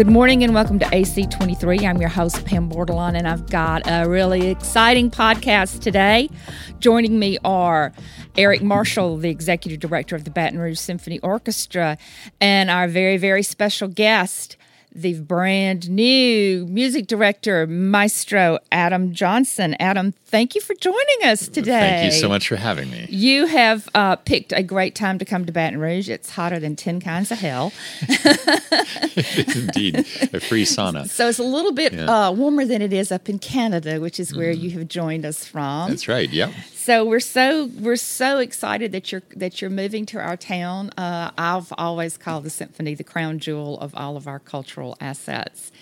Good 0.00 0.08
morning 0.10 0.42
and 0.42 0.54
welcome 0.54 0.78
to 0.78 0.86
AC23. 0.86 1.86
I'm 1.86 2.00
your 2.00 2.08
host, 2.08 2.46
Pam 2.46 2.70
Bordelon, 2.70 3.18
and 3.18 3.28
I've 3.28 3.50
got 3.50 3.82
a 3.84 4.08
really 4.08 4.48
exciting 4.48 5.10
podcast 5.10 5.80
today. 5.80 6.30
Joining 6.78 7.18
me 7.18 7.36
are 7.44 7.92
Eric 8.34 8.62
Marshall, 8.62 9.18
the 9.18 9.28
executive 9.28 9.78
director 9.78 10.16
of 10.16 10.24
the 10.24 10.30
Baton 10.30 10.58
Rouge 10.58 10.78
Symphony 10.78 11.20
Orchestra, 11.20 11.98
and 12.40 12.70
our 12.70 12.88
very, 12.88 13.18
very 13.18 13.42
special 13.42 13.88
guest, 13.88 14.56
the 14.92 15.20
brand 15.20 15.88
new 15.88 16.66
music 16.66 17.06
director, 17.06 17.66
Maestro 17.66 18.58
Adam 18.72 19.12
Johnson. 19.12 19.76
Adam, 19.78 20.12
thank 20.26 20.54
you 20.54 20.60
for 20.60 20.74
joining 20.74 21.24
us 21.24 21.48
today. 21.48 21.70
Thank 21.70 22.12
you 22.12 22.18
so 22.18 22.28
much 22.28 22.48
for 22.48 22.56
having 22.56 22.90
me. 22.90 23.06
You 23.08 23.46
have 23.46 23.88
uh, 23.94 24.16
picked 24.16 24.52
a 24.52 24.62
great 24.62 24.94
time 24.94 25.18
to 25.18 25.24
come 25.24 25.46
to 25.46 25.52
Baton 25.52 25.78
Rouge. 25.78 26.08
It's 26.08 26.30
hotter 26.30 26.58
than 26.58 26.76
10 26.76 27.00
kinds 27.00 27.30
of 27.30 27.38
hell. 27.38 27.72
It's 28.02 29.56
indeed, 29.56 29.98
a 29.98 30.40
free 30.40 30.64
sauna. 30.64 31.08
So 31.08 31.28
it's 31.28 31.38
a 31.38 31.44
little 31.44 31.72
bit 31.72 31.92
yeah. 31.92 32.28
uh, 32.28 32.32
warmer 32.32 32.64
than 32.64 32.82
it 32.82 32.92
is 32.92 33.12
up 33.12 33.28
in 33.28 33.38
Canada, 33.38 34.00
which 34.00 34.18
is 34.18 34.34
where 34.34 34.52
mm. 34.52 34.60
you 34.60 34.70
have 34.72 34.88
joined 34.88 35.24
us 35.24 35.44
from. 35.44 35.90
That's 35.90 36.08
right. 36.08 36.28
Yep. 36.28 36.52
So 36.80 37.04
we're 37.04 37.20
so 37.20 37.66
we're 37.78 37.96
so 37.96 38.38
excited 38.38 38.90
that 38.92 39.12
you're 39.12 39.20
that 39.36 39.60
you're 39.60 39.68
moving 39.68 40.06
to 40.06 40.18
our 40.18 40.38
town. 40.38 40.88
Uh, 40.96 41.30
I've 41.36 41.70
always 41.76 42.16
called 42.16 42.44
the 42.44 42.50
symphony 42.50 42.94
the 42.94 43.04
crown 43.04 43.38
jewel 43.38 43.78
of 43.80 43.94
all 43.94 44.16
of 44.16 44.26
our 44.26 44.38
cultural 44.38 44.96
assets, 44.98 45.72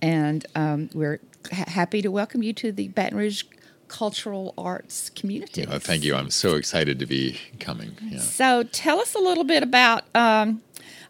and 0.00 0.46
um, 0.54 0.88
we're 0.94 1.20
ha- 1.52 1.66
happy 1.68 2.00
to 2.00 2.10
welcome 2.10 2.42
you 2.42 2.54
to 2.54 2.72
the 2.72 2.88
Baton 2.88 3.18
Rouge 3.18 3.42
cultural 3.88 4.54
arts 4.56 5.10
community. 5.10 5.60
Yeah, 5.60 5.78
thank 5.78 6.04
you. 6.04 6.14
I'm 6.16 6.30
so 6.30 6.54
excited 6.54 6.98
to 7.00 7.06
be 7.06 7.38
coming. 7.60 7.98
Yeah. 8.02 8.20
So 8.20 8.62
tell 8.62 8.98
us 9.00 9.14
a 9.14 9.18
little 9.18 9.44
bit 9.44 9.62
about 9.62 10.04
um, 10.14 10.62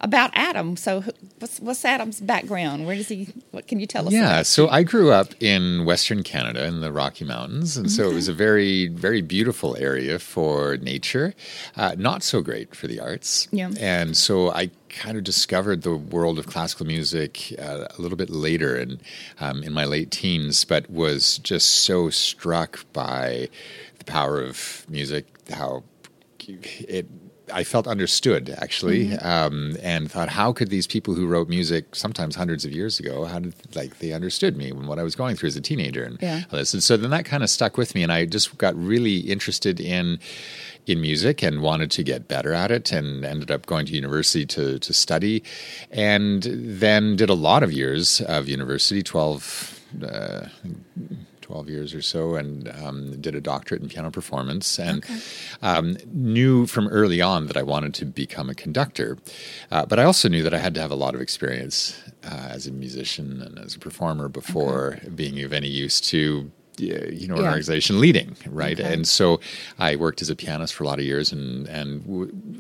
about 0.07 0.31
Adam. 0.35 0.77
So, 0.77 1.03
what's, 1.41 1.59
what's 1.59 1.85
Adam's 1.85 2.21
background? 2.21 2.87
Where 2.87 2.95
does 2.95 3.09
he? 3.09 3.29
What 3.51 3.67
can 3.67 3.81
you 3.81 3.87
tell 3.87 4.07
us? 4.07 4.13
Yeah, 4.13 4.43
so 4.43 4.69
I 4.69 4.85
grew 4.85 5.11
up 5.11 5.35
in 5.41 5.85
Western 5.85 6.23
Canada 6.23 6.65
in 6.65 6.81
the 6.81 6.93
Rocky 6.93 7.25
Mountains, 7.25 7.77
and 7.77 7.91
so 7.91 8.09
it 8.09 8.15
was 8.15 8.29
a 8.29 8.33
very, 8.33 8.87
very 8.87 9.21
beautiful 9.21 9.77
area 9.77 10.19
for 10.19 10.77
nature. 10.77 11.35
Uh, 11.77 11.97
not 11.99 12.23
so 12.23 12.41
great 12.41 12.75
for 12.75 12.87
the 12.87 13.01
arts. 13.01 13.49
Yeah, 13.51 13.73
and 13.79 14.17
so 14.17 14.53
I 14.53 14.71
kind 14.89 15.19
of 15.19 15.25
discovered 15.25 15.83
the 15.83 15.97
world 15.97 16.39
of 16.39 16.47
classical 16.47 16.87
music 16.87 17.53
uh, 17.59 17.87
a 17.99 18.01
little 18.01 18.17
bit 18.17 18.31
later 18.31 18.77
in 18.77 19.01
um, 19.41 19.65
in 19.65 19.73
my 19.73 19.85
late 19.85 20.13
teens, 20.13 20.65
but 20.65 20.89
was 20.89 21.39
just 21.39 21.67
so 21.85 22.11
struck 22.11 22.91
by 22.93 23.49
the 23.99 24.05
power 24.05 24.41
of 24.41 24.87
music, 24.89 25.27
how 25.51 25.83
it 26.49 27.07
I 27.53 27.65
felt 27.65 27.87
understood 27.87 28.51
actually, 28.59 29.09
mm-hmm. 29.09 29.27
um, 29.27 29.77
and 29.83 30.11
thought, 30.11 30.29
how 30.29 30.53
could 30.53 30.71
these 30.71 30.87
people 30.87 31.15
who 31.15 31.27
wrote 31.27 31.49
music 31.49 31.95
sometimes 31.95 32.35
hundreds 32.35 32.65
of 32.65 32.73
years 32.73 32.99
ago, 32.99 33.25
how 33.25 33.39
did 33.39 33.55
like 33.75 33.99
they 33.99 34.13
understood 34.13 34.57
me 34.57 34.71
and 34.71 34.89
what 34.89 34.99
I 34.99 35.03
was 35.03 35.15
going 35.15 35.37
through 35.37 35.49
as 35.49 35.57
a 35.57 35.61
teenager 35.61 36.05
and 36.05 36.19
yeah. 36.21 36.43
all 36.51 36.59
this, 36.59 36.75
and 36.75 36.83
so 36.83 36.97
then 36.97 37.11
that 37.11 37.25
kind 37.25 37.43
of 37.43 37.51
stuck 37.51 37.77
with 37.77 37.95
me, 37.95 38.03
and 38.03 38.13
I 38.13 38.27
just 38.27 38.57
got 38.59 38.75
really 38.77 39.19
interested 39.19 39.81
in 39.81 40.19
in 40.87 41.01
music 41.01 41.43
and 41.43 41.63
wanted 41.63 41.91
to 41.93 42.03
get 42.03 42.29
better 42.29 42.53
at 42.53 42.71
it, 42.71 42.93
and 42.93 43.25
ended 43.25 43.51
up 43.51 43.67
going 43.67 43.87
to 43.87 43.93
university 43.93 44.47
to 44.47 44.79
to 44.79 44.93
study, 44.93 45.43
and 45.91 46.43
then 46.43 47.17
did 47.17 47.31
a 47.31 47.35
lot 47.35 47.63
of 47.63 47.73
years 47.73 48.21
of 48.23 48.49
university, 48.49 49.03
twelve. 49.03 49.81
Uh, 50.03 50.49
12 51.47 51.71
years 51.71 51.95
or 51.95 52.03
so 52.03 52.35
and 52.35 52.69
um, 52.83 53.21
did 53.21 53.37
a 53.37 53.41
doctorate 53.41 53.81
in 53.81 53.89
piano 53.89 54.11
performance 54.11 54.81
and 54.81 55.05
okay. 55.05 55.21
um, 55.63 55.97
knew 56.13 56.67
from 56.67 56.89
early 56.89 57.21
on 57.21 57.47
that 57.47 57.57
I 57.57 57.63
wanted 57.63 57.95
to 57.95 58.05
become 58.05 58.51
a 58.51 58.55
conductor. 58.55 59.17
Uh, 59.71 59.87
but 59.87 60.01
I 60.01 60.03
also 60.03 60.29
knew 60.29 60.43
that 60.43 60.53
I 60.53 60.59
had 60.59 60.75
to 60.75 60.81
have 60.81 60.91
a 60.91 60.97
lot 60.97 61.15
of 61.15 61.21
experience 61.21 62.03
uh, 62.25 62.49
as 62.51 62.67
a 62.67 62.73
musician 62.73 63.41
and 63.43 63.61
as 63.61 63.77
a 63.77 63.79
performer 63.79 64.29
before 64.29 64.95
okay. 64.99 65.09
being 65.11 65.41
of 65.45 65.53
any 65.53 65.69
use 65.69 66.01
to 66.01 66.51
you 66.81 67.27
know, 67.27 67.35
an 67.35 67.43
yeah. 67.43 67.49
organization 67.49 68.01
leading, 68.01 68.37
right? 68.47 68.79
Okay. 68.79 68.93
And 68.93 69.07
so 69.07 69.41
I 69.79 69.97
worked 69.97 70.23
as 70.23 70.31
a 70.31 70.37
pianist 70.37 70.75
for 70.75 70.85
a 70.85 70.87
lot 70.87 70.99
of 70.99 71.05
years 71.05 71.33
and 71.33 71.67
and 71.69 72.05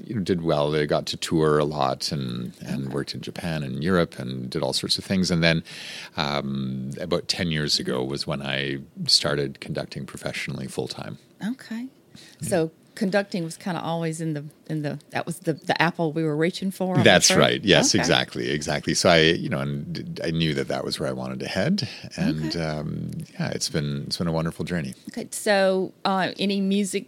you 0.06 0.14
know, 0.14 0.22
did 0.22 0.42
well. 0.42 0.74
I 0.74 0.86
got 0.86 1.06
to 1.06 1.16
tour 1.16 1.58
a 1.58 1.64
lot 1.64 2.12
and 2.12 2.52
and 2.60 2.92
worked 2.92 3.14
in 3.14 3.20
Japan 3.20 3.62
and 3.62 3.82
Europe 3.82 4.18
and 4.18 4.50
did 4.50 4.62
all 4.62 4.72
sorts 4.72 4.98
of 4.98 5.04
things. 5.04 5.30
And 5.30 5.42
then 5.42 5.62
um, 6.16 6.90
about 7.00 7.28
ten 7.28 7.50
years 7.50 7.78
ago 7.78 8.02
was 8.02 8.26
when 8.26 8.42
I 8.42 8.78
started 9.06 9.60
conducting 9.60 10.06
professionally 10.06 10.66
full 10.66 10.88
time. 10.88 11.18
Okay, 11.44 11.86
yeah. 12.40 12.48
so 12.48 12.70
conducting 12.96 13.44
was 13.44 13.56
kind 13.56 13.76
of 13.76 13.84
always 13.84 14.20
in 14.20 14.34
the 14.34 14.44
in 14.68 14.82
the 14.82 14.98
that 15.10 15.24
was 15.24 15.38
the 15.40 15.52
the 15.52 15.80
apple 15.80 16.12
we 16.12 16.24
were 16.24 16.36
reaching 16.36 16.72
for. 16.72 16.96
That's 16.98 17.30
right. 17.30 17.62
Yes, 17.64 17.94
okay. 17.94 18.00
exactly, 18.00 18.50
exactly. 18.50 18.94
So 18.94 19.08
I 19.08 19.20
you 19.20 19.48
know 19.48 19.60
and 19.60 20.20
I 20.24 20.32
knew 20.32 20.54
that 20.54 20.66
that 20.66 20.84
was 20.84 20.98
where 20.98 21.08
I 21.08 21.12
wanted 21.12 21.38
to 21.40 21.48
head, 21.48 21.88
and 22.16 22.56
okay. 22.56 22.64
um, 22.64 23.10
yeah, 23.38 23.50
it's 23.50 23.68
been 23.68 24.04
it's 24.06 24.16
been 24.16 24.26
a 24.26 24.32
wonderful 24.32 24.64
journey. 24.64 24.94
Okay, 25.10 25.28
so 25.30 25.92
uh, 26.04 26.32
any 26.38 26.60
music 26.60 27.06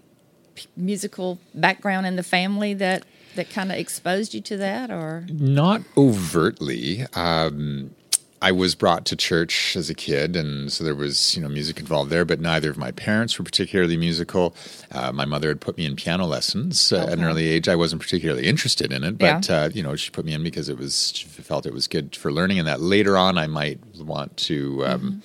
musical 0.76 1.38
background 1.54 2.06
in 2.06 2.16
the 2.16 2.22
family 2.22 2.75
that 2.75 3.05
that 3.34 3.50
kind 3.50 3.72
of 3.72 3.78
exposed 3.78 4.34
you 4.34 4.41
to 4.43 4.56
that, 4.59 4.91
or 4.91 5.26
not 5.31 5.82
overtly. 5.97 7.05
Um, 7.15 7.94
I 8.41 8.53
was 8.53 8.75
brought 8.75 9.04
to 9.06 9.16
church 9.16 9.76
as 9.76 9.91
a 9.91 9.94
kid, 9.94 10.37
and 10.37 10.71
so 10.71 10.84
there 10.84 10.94
was 10.94 11.37
you 11.37 11.43
know 11.43 11.49
music 11.49 11.81
involved 11.81 12.10
there. 12.10 12.25
But 12.25 12.41
neither 12.41 12.71
of 12.71 12.76
my 12.76 12.93
parents 12.93 13.38
were 13.38 13.44
particularly 13.44 13.97
musical. 13.97 14.54
Uh, 14.93 15.12
my 15.12 15.25
mother 15.25 15.49
had 15.49 15.60
put 15.60 15.76
me 15.76 15.84
in 15.84 15.97
piano 15.97 16.26
lessons 16.26 16.93
uh, 16.93 17.03
okay. 17.03 17.12
at 17.12 17.19
an 17.19 17.25
early 17.25 17.49
age. 17.49 17.69
I 17.69 17.76
wasn't 17.76 18.03
particularly 18.03 18.47
interested 18.47 18.93
in 18.93 19.04
it, 19.04 19.19
but 19.19 19.49
yeah. 19.49 19.56
uh, 19.56 19.71
you 19.75 19.82
know 19.82 19.97
she 19.97 20.10
put 20.10 20.25
me 20.25 20.34
in 20.34 20.43
because 20.43 20.69
it 20.69 20.78
was 20.78 21.12
she 21.15 21.26
felt 21.26 21.66
it 21.66 21.72
was 21.72 21.87
good 21.87 22.15
for 22.15 22.32
learning, 22.32 22.59
and 22.59 22.69
that 22.69 22.81
later 22.81 23.16
on 23.16 23.38
I 23.38 23.47
might 23.47 23.81
want 23.97 24.37
to. 24.38 24.87
Um, 24.87 25.00
mm-hmm. 25.00 25.19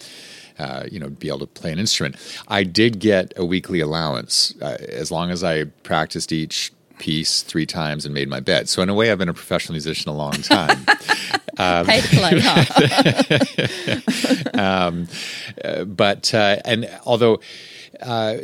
Uh, 0.59 0.84
you 0.91 1.00
know, 1.00 1.09
be 1.09 1.30
able 1.30 1.40
to 1.40 1.47
play 1.47 1.72
an 1.72 1.80
instrument. 1.80 2.16
I 2.47 2.62
did 2.62 3.00
get 3.00 3.34
a 3.35 3.44
weekly 3.44 3.80
allowance 3.80 4.53
uh, 4.62 4.78
as 4.88 5.12
long 5.12 5.31
as 5.31 5.44
I 5.44 5.63
practiced 5.63 6.31
each 6.31 6.72
piece 7.03 7.41
three 7.41 7.66
times 7.66 8.06
and 8.06 8.14
made 8.14 8.30
my 8.30 8.40
bed. 8.40 8.69
So 8.69 8.81
in 8.81 8.88
a 8.88 8.94
way, 8.94 9.12
I've 9.12 9.18
been 9.18 9.28
a 9.28 9.34
professional 9.34 9.74
musician 9.74 10.09
a 10.09 10.16
long 10.16 10.31
time. 10.31 10.86
Um, 11.56 11.86
play, 11.86 12.40
huh? 12.41 12.59
um, 14.88 15.08
uh, 15.63 15.84
but 15.84 16.34
uh, 16.34 16.58
and 16.66 16.90
although 17.06 17.42
uh, 18.02 18.38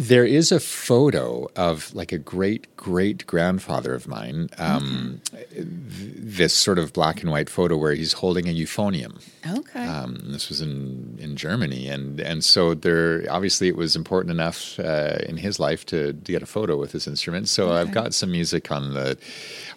there 0.00 0.24
is 0.24 0.50
a 0.50 0.58
photo 0.58 1.46
of 1.56 1.94
like 1.94 2.10
a 2.10 2.16
great 2.16 2.74
great 2.76 3.26
grandfather 3.26 3.92
of 3.92 4.08
mine. 4.08 4.48
Um, 4.56 5.20
This 5.52 6.54
sort 6.54 6.78
of 6.78 6.94
black 6.94 7.20
and 7.22 7.30
white 7.30 7.50
photo 7.50 7.76
where 7.76 7.92
he's 7.92 8.14
holding 8.14 8.48
a 8.48 8.54
euphonium. 8.54 9.20
Okay. 9.46 9.86
Um, 9.86 10.18
this 10.32 10.48
was 10.48 10.62
in 10.62 11.18
in 11.20 11.36
Germany, 11.36 11.88
and 11.88 12.18
and 12.18 12.42
so 12.42 12.72
there 12.72 13.26
obviously 13.28 13.68
it 13.68 13.76
was 13.76 13.94
important 13.94 14.30
enough 14.30 14.80
uh, 14.80 15.18
in 15.28 15.36
his 15.36 15.60
life 15.60 15.84
to, 15.86 16.14
to, 16.14 16.32
get 16.32 16.42
a 16.42 16.46
photo 16.46 16.78
with 16.78 16.92
this 16.92 17.06
instrument. 17.06 17.48
So 17.48 17.68
okay. 17.68 17.80
I've 17.80 17.92
got 17.92 18.14
some 18.14 18.30
music 18.32 18.70
on 18.70 18.94
the 18.94 19.18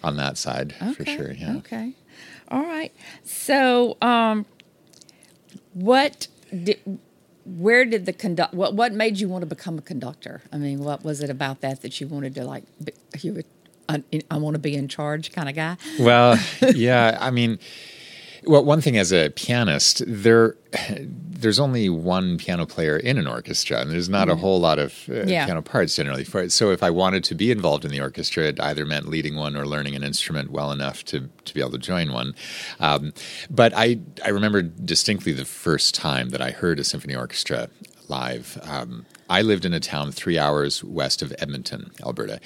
on 0.02 0.16
that 0.16 0.38
side 0.38 0.74
okay. 0.80 0.94
for 0.94 1.04
sure. 1.04 1.32
Yeah. 1.32 1.56
Okay. 1.56 1.92
All 2.48 2.62
right. 2.62 2.92
So, 3.24 3.98
um, 4.00 4.46
what 5.74 6.28
did 6.50 6.78
where 7.44 7.84
did 7.84 8.06
the 8.06 8.12
conduct 8.12 8.54
what 8.54 8.74
what 8.74 8.92
made 8.92 9.20
you 9.20 9.28
want 9.28 9.42
to 9.42 9.46
become 9.46 9.78
a 9.78 9.82
conductor? 9.82 10.42
I 10.52 10.56
mean 10.58 10.80
what 10.80 11.04
was 11.04 11.20
it 11.20 11.30
about 11.30 11.60
that 11.60 11.82
that 11.82 12.00
you 12.00 12.06
wanted 12.08 12.34
to 12.36 12.44
like 12.44 12.64
be, 12.82 12.92
you 13.20 13.34
would 13.34 13.46
uh, 13.88 13.98
I, 14.12 14.20
I 14.30 14.36
want 14.38 14.54
to 14.54 14.58
be 14.58 14.74
in 14.74 14.88
charge 14.88 15.32
kind 15.32 15.48
of 15.48 15.54
guy? 15.54 15.76
Well 15.98 16.38
yeah 16.74 17.18
i 17.20 17.30
mean 17.30 17.58
well 18.46 18.64
one 18.64 18.80
thing 18.80 18.96
as 18.96 19.12
a 19.12 19.30
pianist 19.30 20.02
there 20.06 20.56
there's 21.44 21.60
only 21.60 21.90
one 21.90 22.38
piano 22.38 22.64
player 22.64 22.96
in 22.96 23.18
an 23.18 23.26
orchestra, 23.26 23.80
and 23.80 23.90
there's 23.90 24.08
not 24.08 24.28
mm. 24.28 24.32
a 24.32 24.36
whole 24.36 24.58
lot 24.58 24.78
of 24.78 25.04
uh, 25.10 25.24
yeah. 25.24 25.44
piano 25.44 25.60
parts 25.60 25.94
generally 25.94 26.24
for 26.24 26.42
it. 26.42 26.50
So 26.52 26.70
if 26.70 26.82
I 26.82 26.90
wanted 26.90 27.22
to 27.24 27.34
be 27.34 27.50
involved 27.50 27.84
in 27.84 27.90
the 27.90 28.00
orchestra, 28.00 28.44
it 28.44 28.58
either 28.60 28.86
meant 28.86 29.08
leading 29.08 29.36
one 29.36 29.54
or 29.54 29.66
learning 29.66 29.94
an 29.94 30.02
instrument 30.02 30.50
well 30.50 30.72
enough 30.72 31.04
to 31.06 31.28
to 31.44 31.54
be 31.54 31.60
able 31.60 31.72
to 31.72 31.78
join 31.78 32.12
one. 32.12 32.34
Um, 32.80 33.12
but 33.50 33.72
I 33.76 33.98
I 34.24 34.30
remember 34.30 34.62
distinctly 34.62 35.32
the 35.32 35.44
first 35.44 35.94
time 35.94 36.30
that 36.30 36.40
I 36.40 36.50
heard 36.50 36.78
a 36.78 36.84
symphony 36.84 37.14
orchestra 37.14 37.68
live. 38.08 38.58
Um, 38.62 39.06
I 39.28 39.42
lived 39.42 39.64
in 39.64 39.72
a 39.72 39.80
town 39.80 40.12
three 40.12 40.38
hours 40.38 40.84
west 40.84 41.22
of 41.22 41.34
Edmonton, 41.38 41.90
Alberta, 42.04 42.40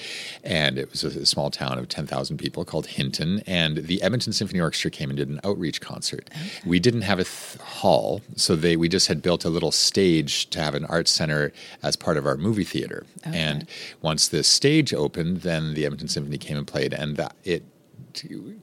and 0.45 0.79
it 0.79 0.91
was 0.91 1.05
a, 1.05 1.21
a 1.21 1.27
small 1.27 1.51
town 1.51 1.79
of 1.79 1.89
10,000 1.89 2.39
people 2.39 2.65
called 2.65 2.87
Hinton. 2.87 3.43
And 3.47 3.79
the 3.79 4.01
Edmonton 4.03 4.33
Symphony 4.33 4.61
Orchestra 4.61 4.91
came 4.91 5.11
and 5.11 5.17
did 5.17 5.29
an 5.29 5.41
outreach 5.45 5.81
concert. 5.81 6.29
Okay. 6.31 6.51
We 6.65 6.79
didn't 6.79 7.03
have 7.03 7.19
a 7.19 7.25
th- 7.25 7.61
hall, 7.61 8.23
so 8.37 8.55
they 8.55 8.77
we 8.77 8.89
just 8.89 9.09
had 9.09 9.23
built 9.23 9.45
a 9.45 9.51
little 9.51 9.73
stage 9.73 10.49
to 10.51 10.63
have 10.63 10.75
an 10.75 10.85
art 10.87 11.09
center 11.09 11.53
as 11.83 11.97
part 11.97 12.17
of 12.17 12.27
our 12.27 12.37
movie 12.37 12.65
theater. 12.65 13.05
Okay. 13.27 13.37
And 13.37 13.67
once 14.01 14.29
the 14.29 14.45
stage 14.45 14.95
opened, 14.95 15.39
then 15.39 15.75
the 15.75 15.85
Edmonton 15.85 16.09
Symphony 16.09 16.39
came 16.39 16.57
and 16.57 16.67
played, 16.67 16.95
and 16.95 17.17
that, 17.17 17.35
it 17.45 17.65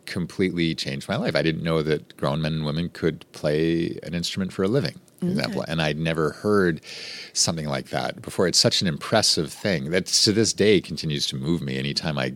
completely 0.06 0.76
changed 0.76 1.08
my 1.08 1.16
life. 1.16 1.36
I 1.36 1.42
didn't 1.42 1.64
know 1.64 1.82
that 1.84 2.18
grown 2.18 2.42
men 2.42 2.54
and 2.54 2.66
women 2.66 2.90
could 2.90 3.26
play 3.32 4.00
an 4.04 4.14
instrument 4.14 4.52
for 4.52 4.64
a 4.64 4.68
living. 4.68 5.00
For 5.20 5.28
example, 5.28 5.64
and 5.68 5.82
I'd 5.82 5.98
never 5.98 6.32
heard 6.32 6.82
something 7.34 7.68
like 7.68 7.90
that 7.90 8.22
before. 8.22 8.48
It's 8.48 8.58
such 8.60 8.82
an 8.82 8.88
impressive 8.88 9.52
thing 9.52 9.92
that 9.92 10.06
to 10.08 10.32
this 10.32 10.54
day 10.54 10.82
continues 10.82 11.26
to 11.28 11.36
move 11.36 11.62
me. 11.62 11.78
Anytime 11.78 12.18
I 12.18 12.34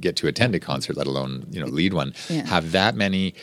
get 0.00 0.16
to 0.16 0.26
attend 0.26 0.54
a 0.54 0.60
concert, 0.60 0.96
let 0.96 1.06
alone 1.06 1.46
you 1.50 1.60
know 1.60 1.66
lead 1.66 1.92
one, 1.94 2.12
Yeah. 2.28 2.46
have 2.46 2.72
that 2.72 2.94
many. 2.96 3.34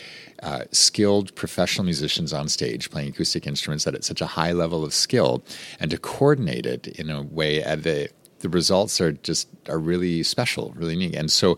Uh, 0.44 0.66
skilled 0.72 1.34
professional 1.34 1.84
musicians 1.84 2.32
on 2.32 2.48
stage 2.48 2.92
playing 2.92 3.10
acoustic 3.10 3.48
instruments 3.48 3.88
at 3.88 4.04
such 4.04 4.22
a 4.22 4.28
high 4.28 4.52
level 4.52 4.86
of 4.86 4.94
skill, 4.94 5.44
and 5.80 5.90
to 5.90 5.98
coordinate 5.98 6.64
it 6.68 6.86
in 7.00 7.10
a 7.10 7.24
way 7.24 7.64
at 7.64 7.82
the 7.82 8.08
the 8.40 8.50
results 8.50 9.00
are 9.02 9.12
just 9.14 9.48
are 9.68 9.80
really 9.80 10.24
special, 10.24 10.74
really 10.76 10.96
neat. 10.96 11.16
And 11.16 11.32
so 11.32 11.58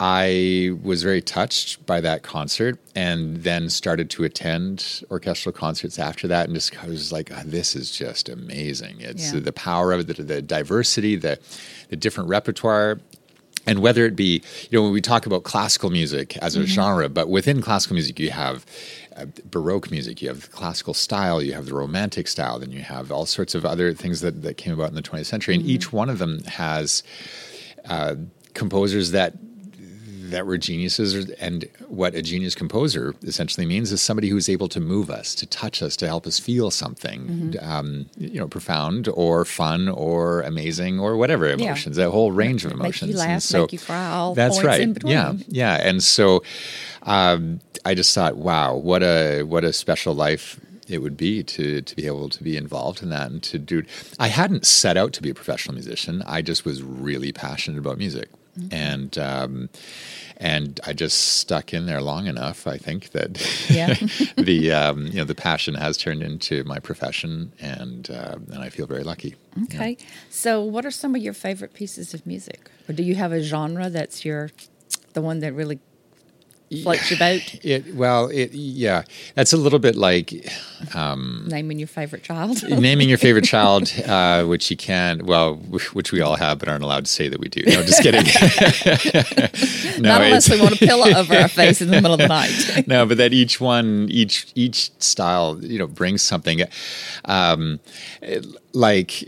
I 0.00 0.76
was 0.82 1.02
very 1.02 1.22
touched 1.22 1.84
by 1.86 2.00
that 2.00 2.22
concert 2.22 2.78
and 2.94 3.44
then 3.44 3.68
started 3.70 4.10
to 4.10 4.24
attend 4.24 5.02
orchestral 5.10 5.52
concerts 5.52 5.98
after 5.98 6.26
that 6.28 6.46
and 6.46 6.54
just 6.54 6.82
I 6.82 6.88
was 6.88 7.12
like, 7.12 7.30
"Ah, 7.32 7.42
this 7.44 7.76
is 7.76 7.90
just 7.92 8.28
amazing. 8.28 8.96
It's 9.00 9.32
Yeah. 9.32 9.40
the 9.40 9.52
power 9.52 9.92
of 9.92 10.00
it, 10.08 10.16
the, 10.16 10.22
the 10.22 10.42
diversity, 10.42 11.14
the, 11.16 11.38
the 11.88 11.96
different 11.96 12.28
repertoire. 12.28 12.98
And 13.64 13.78
whether 13.78 14.04
it 14.06 14.16
be, 14.16 14.42
you 14.70 14.78
know, 14.78 14.82
when 14.82 14.92
we 14.92 15.00
talk 15.00 15.24
about 15.24 15.44
classical 15.44 15.88
music 15.88 16.36
as 16.38 16.56
a 16.56 16.66
genre, 16.66 17.08
but 17.08 17.28
within 17.28 17.62
classical 17.62 17.94
music, 17.94 18.18
you 18.18 18.30
have 18.30 18.66
uh, 19.16 19.26
Baroque 19.50 19.90
music, 19.90 20.22
you 20.22 20.28
have 20.28 20.42
the 20.42 20.48
classical 20.48 20.94
style, 20.94 21.42
you 21.42 21.52
have 21.52 21.66
the 21.66 21.74
Romantic 21.74 22.28
style, 22.28 22.58
then 22.58 22.72
you 22.72 22.80
have 22.82 23.10
all 23.12 23.26
sorts 23.26 23.54
of 23.54 23.64
other 23.64 23.92
things 23.94 24.20
that, 24.20 24.42
that 24.42 24.56
came 24.56 24.72
about 24.72 24.88
in 24.88 24.94
the 24.94 25.02
20th 25.02 25.26
century. 25.26 25.54
And 25.54 25.64
each 25.64 25.92
one 25.92 26.08
of 26.10 26.18
them 26.18 26.42
has 26.44 27.02
uh, 27.88 28.16
composers 28.54 29.10
that 29.12 29.34
that 30.32 30.46
were 30.46 30.56
geniuses 30.56 31.30
and 31.32 31.68
what 31.88 32.14
a 32.14 32.22
genius 32.22 32.54
composer 32.54 33.14
essentially 33.22 33.66
means 33.66 33.92
is 33.92 34.00
somebody 34.00 34.28
who's 34.30 34.48
able 34.48 34.66
to 34.66 34.80
move 34.80 35.10
us 35.10 35.34
to 35.34 35.44
touch 35.46 35.82
us 35.82 35.94
to 35.94 36.06
help 36.06 36.26
us 36.26 36.38
feel 36.38 36.70
something 36.70 37.54
um, 37.60 38.06
you 38.16 38.40
know 38.40 38.48
profound 38.48 39.08
or 39.12 39.44
fun 39.44 39.90
or 39.90 40.40
amazing 40.40 40.98
or 40.98 41.18
whatever 41.18 41.46
emotions 41.48 41.98
a 41.98 42.10
whole 42.10 42.32
range 42.32 42.64
of 42.64 42.70
Make 42.70 42.78
you 42.78 42.84
emotions. 42.84 43.14
Laugh, 43.16 43.42
so 43.42 43.60
make 43.62 43.72
you 43.74 43.78
cry, 43.78 44.10
all 44.10 44.34
that's 44.34 44.62
right. 44.62 44.80
in 44.80 44.94
between. 44.94 45.12
yeah. 45.12 45.34
Yeah. 45.48 45.74
And 45.74 46.02
so 46.02 46.42
um, 47.02 47.60
i 47.84 47.94
just 47.94 48.14
thought 48.14 48.36
wow 48.36 48.74
what 48.74 49.02
a 49.02 49.42
what 49.42 49.64
a 49.64 49.72
special 49.72 50.14
life 50.14 50.60
it 50.88 50.98
would 50.98 51.16
be 51.16 51.42
to 51.42 51.80
to 51.82 51.96
be 51.96 52.06
able 52.06 52.28
to 52.28 52.42
be 52.42 52.56
involved 52.56 53.02
in 53.02 53.08
that 53.10 53.30
and 53.30 53.42
to 53.42 53.58
do 53.58 53.82
I 54.18 54.26
hadn't 54.28 54.66
set 54.66 54.96
out 54.96 55.12
to 55.14 55.22
be 55.22 55.30
a 55.30 55.34
professional 55.34 55.74
musician 55.74 56.22
I 56.26 56.42
just 56.42 56.64
was 56.64 56.82
really 56.82 57.32
passionate 57.32 57.78
about 57.78 57.98
music 57.98 58.28
Mm-hmm. 58.58 58.74
and 58.74 59.18
um, 59.18 59.70
and 60.36 60.78
I 60.86 60.92
just 60.92 61.16
stuck 61.38 61.72
in 61.72 61.86
there 61.86 62.02
long 62.02 62.26
enough 62.26 62.66
I 62.66 62.76
think 62.76 63.12
that 63.12 63.40
Yeah. 63.70 63.94
the 64.36 64.72
um, 64.82 65.06
you 65.06 65.14
know 65.14 65.24
the 65.24 65.34
passion 65.34 65.74
has 65.74 65.96
turned 65.96 66.22
into 66.22 66.62
my 66.64 66.78
profession 66.78 67.52
and 67.60 68.10
uh, 68.10 68.36
and 68.52 68.58
I 68.58 68.68
feel 68.68 68.86
very 68.86 69.04
lucky 69.04 69.36
Okay. 69.64 69.96
So, 70.28 70.62
what 70.62 70.84
are 70.84 70.90
some 70.90 71.14
of 71.14 71.22
your 71.22 71.32
favorite 71.32 71.72
pieces 71.72 72.12
of 72.12 72.26
music? 72.26 72.70
Or 72.88 72.92
do 72.92 73.02
you 73.02 73.14
have 73.14 73.32
a 73.32 73.42
genre 73.42 73.88
that's 73.88 74.22
your 74.24 74.50
the 75.14 75.22
one 75.22 75.40
that 75.40 75.54
really 75.54 75.78
floats 76.82 77.10
your 77.10 77.18
boat? 77.18 77.42
it 77.64 77.94
well 77.94 78.28
it 78.28 78.52
yeah 78.52 79.02
that's 79.34 79.52
a 79.52 79.56
little 79.56 79.78
bit 79.78 79.96
like 79.96 80.32
Naming 80.94 81.78
your 81.78 81.88
favorite 81.88 82.22
child. 82.22 82.62
naming 82.68 83.08
your 83.08 83.18
favorite 83.18 83.44
child, 83.44 83.92
uh, 84.06 84.44
which 84.44 84.70
you 84.70 84.76
can, 84.76 85.24
well, 85.24 85.54
which 85.54 86.12
we 86.12 86.20
all 86.20 86.36
have, 86.36 86.58
but 86.58 86.68
aren't 86.68 86.82
allowed 86.82 87.04
to 87.04 87.10
say 87.10 87.28
that 87.28 87.38
we 87.38 87.48
do. 87.48 87.62
No, 87.66 87.82
just 87.82 88.02
kidding. 88.02 88.24
no, 90.02 90.08
Not 90.10 90.22
unless 90.22 90.50
we 90.50 90.60
want 90.60 90.74
a 90.74 90.78
pillow 90.78 91.06
over 91.16 91.34
our 91.34 91.48
face 91.48 91.80
in 91.80 91.88
the 91.88 91.94
middle 92.00 92.14
of 92.14 92.18
the 92.18 92.26
night. 92.28 92.84
no, 92.86 93.06
but 93.06 93.16
that 93.18 93.32
each 93.32 93.60
one, 93.60 94.08
each 94.10 94.50
each 94.54 94.90
style, 95.00 95.58
you 95.62 95.78
know, 95.78 95.86
brings 95.86 96.22
something. 96.22 96.62
Um, 97.24 97.78
like, 98.72 99.24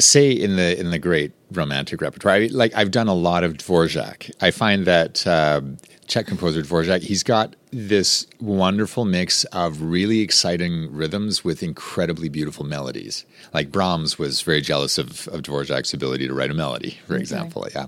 say 0.00 0.30
in 0.30 0.56
the 0.56 0.78
in 0.78 0.90
the 0.90 0.98
great 0.98 1.32
romantic 1.52 2.00
repertoire, 2.00 2.34
I, 2.34 2.48
like 2.50 2.74
I've 2.74 2.90
done 2.90 3.08
a 3.08 3.14
lot 3.14 3.44
of 3.44 3.54
Dvorak. 3.54 4.30
I 4.40 4.50
find 4.50 4.86
that 4.86 5.26
uh, 5.26 5.60
Czech 6.06 6.26
composer 6.26 6.62
Dvorak, 6.62 7.02
he's 7.02 7.22
got 7.22 7.54
this 7.72 8.26
wonderful 8.40 9.04
mix 9.04 9.44
of 9.44 9.80
really 9.80 10.20
exciting 10.20 10.92
rhythms 10.92 11.44
with 11.44 11.62
incredibly 11.62 12.28
beautiful 12.28 12.64
melodies. 12.64 13.24
Like 13.54 13.70
Brahms 13.70 14.18
was 14.18 14.42
very 14.42 14.60
jealous 14.60 14.98
of, 14.98 15.28
of 15.28 15.42
Dvorak's 15.42 15.94
ability 15.94 16.26
to 16.26 16.34
write 16.34 16.50
a 16.50 16.54
melody, 16.54 16.98
for 17.06 17.16
example. 17.16 17.66
Yeah. 17.72 17.86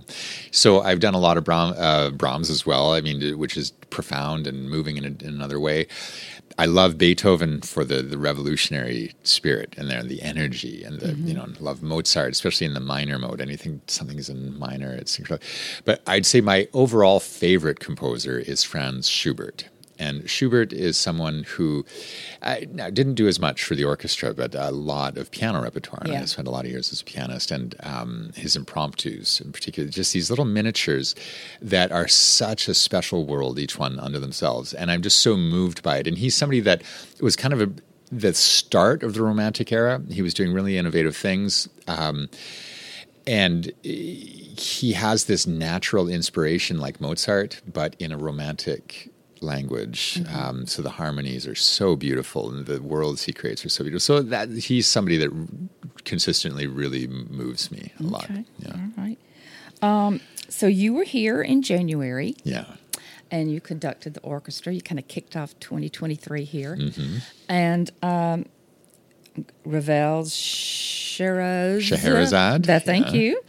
So 0.53 0.82
I've 0.82 1.00
done 1.00 1.15
a 1.15 1.19
lot 1.19 1.37
of 1.37 1.43
Brahm, 1.43 1.75
uh, 1.76 2.11
Brahms 2.11 2.49
as 2.49 2.65
well. 2.65 2.93
I 2.93 3.00
mean, 3.00 3.37
which 3.38 3.56
is 3.56 3.73
profound 3.91 4.47
and 4.47 4.70
moving 4.70 4.97
in, 4.97 5.05
a, 5.05 5.08
in 5.08 5.35
another 5.35 5.58
way. 5.58 5.88
I 6.58 6.66
love 6.66 6.99
Beethoven 6.99 7.60
for 7.62 7.84
the, 7.84 8.02
the 8.02 8.19
revolutionary 8.19 9.12
spirit 9.22 9.75
and 9.76 9.90
there 9.90 10.02
the 10.02 10.22
energy 10.22 10.82
and 10.84 11.00
the 11.00 11.08
mm-hmm. 11.08 11.28
you 11.28 11.34
know 11.34 11.46
love 11.60 11.82
Mozart 11.82 12.32
especially 12.32 12.66
in 12.66 12.75
the 12.75 12.81
minor 12.81 13.19
mode. 13.19 13.40
Anything 13.40 13.81
something's 13.87 14.28
in 14.28 14.58
minor 14.58 14.93
it's 14.93 15.19
incredible. 15.19 15.46
But 15.84 16.02
I'd 16.06 16.26
say 16.26 16.40
my 16.40 16.69
overall 16.72 17.20
favorite 17.20 17.81
composer 17.81 18.38
is 18.38 18.62
Franz 18.62 19.08
Schubert 19.08 19.69
and 19.99 20.29
Schubert 20.29 20.73
is 20.73 20.97
someone 20.97 21.44
who 21.44 21.85
I, 22.43 22.67
now, 22.71 22.91
didn't 22.91 23.15
do 23.15 23.29
as 23.29 23.39
much 23.39 23.65
for 23.65 23.75
the 23.75 23.85
orchestra, 23.85 24.35
but 24.35 24.55
a 24.55 24.71
lot 24.71 25.17
of 25.17 25.31
piano 25.31 25.62
repertoire. 25.62 26.00
And 26.03 26.12
Yeah. 26.12 26.23
I 26.23 26.25
spent 26.25 26.49
a 26.49 26.50
lot 26.50 26.65
of 26.65 26.71
years 26.71 26.93
as 26.93 27.00
a 27.00 27.05
pianist, 27.05 27.50
and 27.50 27.75
um, 27.83 28.33
his 28.35 28.56
impromptus, 28.56 29.41
in 29.41 29.53
particular, 29.53 29.89
just 29.89 30.12
these 30.12 30.31
little 30.31 30.44
miniatures 30.44 31.15
that 31.61 31.93
are 31.93 32.09
such 32.09 32.69
a 32.69 32.75
special 32.75 33.25
world, 33.25 33.59
each 33.59 33.79
one 33.79 33.99
unto 33.99 34.19
themselves. 34.19 34.75
And 34.75 34.91
I'm 34.91 35.03
just 35.03 35.21
so 35.21 35.37
moved 35.37 35.83
by 35.83 35.99
it. 35.99 36.06
And 36.06 36.19
he's 36.19 36.35
somebody 36.35 36.61
that 36.61 36.83
was 37.21 37.37
kind 37.37 37.55
of 37.55 37.61
a 37.61 37.71
the 38.15 38.35
start 38.35 39.03
of 39.03 39.15
the 39.15 39.23
Romantic 39.23 39.73
era. 39.73 40.03
He 40.11 40.21
was 40.21 40.35
doing 40.35 40.53
really 40.53 40.77
innovative 40.77 41.17
things. 41.17 41.67
Um, 41.89 42.29
and 43.27 43.73
he 43.83 44.93
has 44.93 45.25
this 45.25 45.47
natural 45.47 46.09
inspiration 46.09 46.79
like 46.79 47.00
Mozart, 47.00 47.62
but 47.73 47.97
in 47.99 48.12
a 48.12 48.19
romantic 48.19 49.12
language. 49.43 50.23
Um, 50.33 50.67
so 50.67 50.83
the 50.83 50.91
harmonies 50.91 51.47
are 51.47 51.55
so 51.55 51.97
beautiful, 51.97 52.50
and 52.50 52.67
the 52.67 52.81
worlds 52.83 53.25
he 53.25 53.33
creates 53.33 53.65
are 53.65 53.69
so 53.69 53.85
beautiful. 53.85 54.00
So 54.00 54.23
that 54.23 54.49
he's 54.50 54.87
somebody 54.87 55.17
that 55.19 55.31
consistently 56.05 56.67
really 56.67 57.06
moves 57.06 57.71
me 57.71 57.93
a 58.00 58.03
lot. 58.05 58.31
Yeah, 58.59 58.73
All 58.75 58.81
right. 59.05 59.19
Um, 59.83 60.21
so 60.49 60.67
you 60.67 60.94
were 60.94 61.05
here 61.05 61.43
in 61.43 61.62
January 61.62 62.37
yeah, 62.44 62.67
and 63.31 63.51
you 63.51 63.61
conducted 63.61 64.15
the 64.15 64.20
orchestra. 64.20 64.72
You 64.72 64.81
kind 64.82 64.99
of 64.99 65.08
kicked 65.08 65.37
off 65.37 65.58
2023 65.61 66.44
here. 66.44 66.77
Mm-hmm. 66.77 67.17
And 67.49 67.91
um, 68.03 68.46
Ravel's 69.65 70.34
Scheherazade. 70.34 71.99
Scheherazade, 71.99 72.65
That, 72.65 72.84
thank 72.84 73.06
yeah. 73.08 73.13
you. 73.20 73.43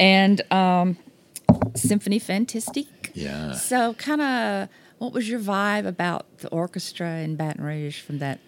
And 0.00 0.40
um, 0.52 0.96
Symphony 1.74 2.18
Fantastique. 2.18 3.10
yeah. 3.14 3.52
So, 3.52 3.94
kind 3.94 4.20
of, 4.22 4.68
what 4.98 5.12
was 5.12 5.28
your 5.28 5.40
vibe 5.40 5.86
about 5.86 6.38
the 6.38 6.48
orchestra 6.48 7.18
in 7.18 7.36
Baton 7.36 7.62
Rouge 7.64 8.00
from 8.00 8.18
that 8.18 8.40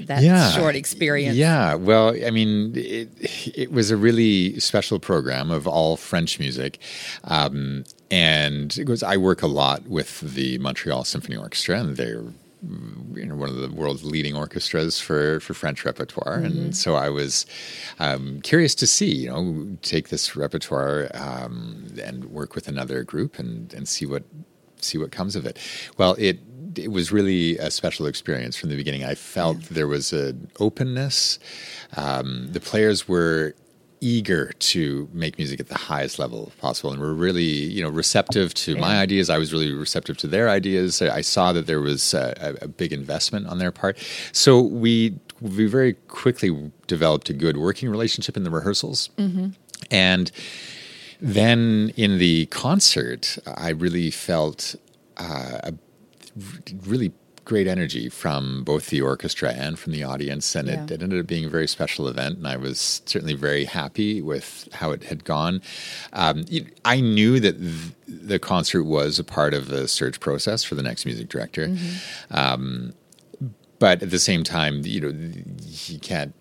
that 0.00 0.22
Yeah. 0.22 0.50
short 0.50 0.76
experience? 0.76 1.36
Yeah, 1.36 1.74
well, 1.74 2.14
I 2.24 2.30
mean, 2.30 2.72
it, 2.76 3.08
it 3.56 3.72
was 3.72 3.90
a 3.90 3.96
really 3.96 4.60
special 4.60 4.98
program 4.98 5.50
of 5.50 5.66
all 5.66 5.96
French 5.96 6.38
music. 6.38 6.78
Um, 7.24 7.84
and 8.10 8.76
it 8.76 8.88
was, 8.88 9.02
I 9.02 9.16
work 9.16 9.40
a 9.42 9.46
lot 9.46 9.88
with 9.88 10.20
the 10.20 10.58
Montreal 10.58 11.04
Symphony 11.04 11.36
Orchestra, 11.36 11.80
and 11.80 11.96
they're 11.96 12.22
you 13.14 13.26
know, 13.26 13.36
one 13.36 13.48
of 13.48 13.56
the 13.56 13.70
world's 13.70 14.02
leading 14.04 14.34
orchestras 14.34 14.98
for, 14.98 15.40
for 15.40 15.54
French 15.54 15.84
repertoire. 15.84 16.38
And 16.38 16.76
so 16.76 16.94
I 16.96 17.10
was 17.10 17.46
um, 17.98 18.40
curious 18.42 18.74
to 18.76 18.86
see, 18.86 19.14
you 19.14 19.28
know, 19.28 19.76
take 19.82 20.08
this 20.08 20.34
repertoire 20.34 21.10
um, 21.14 21.86
and 22.02 22.24
work 22.26 22.54
with 22.54 22.66
another 22.66 23.04
group 23.04 23.38
and, 23.38 23.72
and 23.72 23.86
see 23.86 24.04
what 24.06 24.24
see 24.86 24.98
what 24.98 25.10
comes 25.12 25.36
of 25.36 25.46
it. 25.46 25.58
Well, 25.98 26.14
it 26.18 26.38
it 26.78 26.92
was 26.92 27.10
really 27.10 27.56
a 27.58 27.70
special 27.70 28.06
experience 28.06 28.56
from 28.56 28.70
the 28.70 28.76
beginning. 28.76 29.04
I 29.04 29.14
felt 29.14 29.60
there 29.62 29.86
was 29.88 30.12
an 30.12 30.50
openness. 30.60 31.38
Um, 31.96 32.48
the 32.52 32.60
players 32.60 33.08
were 33.08 33.54
eager 34.02 34.52
to 34.58 35.08
make 35.12 35.38
music 35.38 35.58
at 35.58 35.68
the 35.68 35.78
highest 35.78 36.18
level 36.18 36.52
possible 36.60 36.92
and 36.92 37.00
were 37.00 37.14
really 37.14 37.42
you 37.42 37.82
know 37.82 37.88
receptive 37.88 38.52
to 38.54 38.76
my 38.76 38.98
ideas. 38.98 39.30
I 39.30 39.38
was 39.38 39.52
really 39.52 39.72
receptive 39.72 40.16
to 40.18 40.26
their 40.26 40.48
ideas. 40.48 41.00
I 41.00 41.22
saw 41.22 41.52
that 41.52 41.66
there 41.66 41.80
was 41.80 42.14
a, 42.14 42.56
a 42.62 42.68
big 42.68 42.92
investment 42.92 43.46
on 43.46 43.58
their 43.58 43.72
part. 43.72 43.98
So 44.32 44.60
we 44.60 45.18
we 45.40 45.66
very 45.66 45.94
quickly 46.08 46.70
developed 46.86 47.30
a 47.30 47.32
good 47.32 47.56
working 47.56 47.88
relationship 47.88 48.36
in 48.36 48.44
the 48.44 48.50
rehearsals. 48.50 49.10
And 49.90 50.30
then 51.20 51.92
in 51.96 52.18
the 52.18 52.46
concert, 52.46 53.38
I 53.46 53.70
really 53.70 54.10
felt 54.10 54.74
uh, 55.16 55.58
a 55.64 55.74
really 56.86 57.12
great 57.44 57.68
energy 57.68 58.08
from 58.08 58.64
both 58.64 58.88
the 58.88 59.00
orchestra 59.00 59.52
and 59.52 59.78
from 59.78 59.92
the 59.92 60.02
audience, 60.02 60.56
and 60.56 60.68
it, 60.68 60.72
Yeah. 60.90 60.94
it 60.96 61.02
ended 61.02 61.20
up 61.20 61.28
being 61.28 61.44
a 61.44 61.48
very 61.48 61.68
special 61.68 62.08
event. 62.08 62.38
And 62.38 62.46
I 62.48 62.56
was 62.56 63.02
certainly 63.06 63.34
very 63.34 63.64
happy 63.66 64.20
with 64.20 64.68
how 64.72 64.90
it 64.90 65.04
had 65.04 65.22
gone. 65.24 65.62
Um, 66.12 66.44
you- 66.48 66.66
I 66.84 67.00
knew 67.00 67.38
that 67.38 67.56
th- 67.60 67.74
the 68.08 68.40
concert 68.40 68.82
was 68.82 69.20
a 69.20 69.24
part 69.24 69.54
of 69.54 69.68
the 69.68 69.86
search 69.86 70.18
process 70.18 70.64
for 70.64 70.74
the 70.74 70.82
next 70.82 71.06
music 71.06 71.28
director 71.28 71.74
but 73.78 74.02
at 74.02 74.10
the 74.10 74.18
same 74.18 74.42
time, 74.42 74.80
you 74.86 75.00
know, 75.02 75.12
you 75.66 75.98
can't 75.98 76.34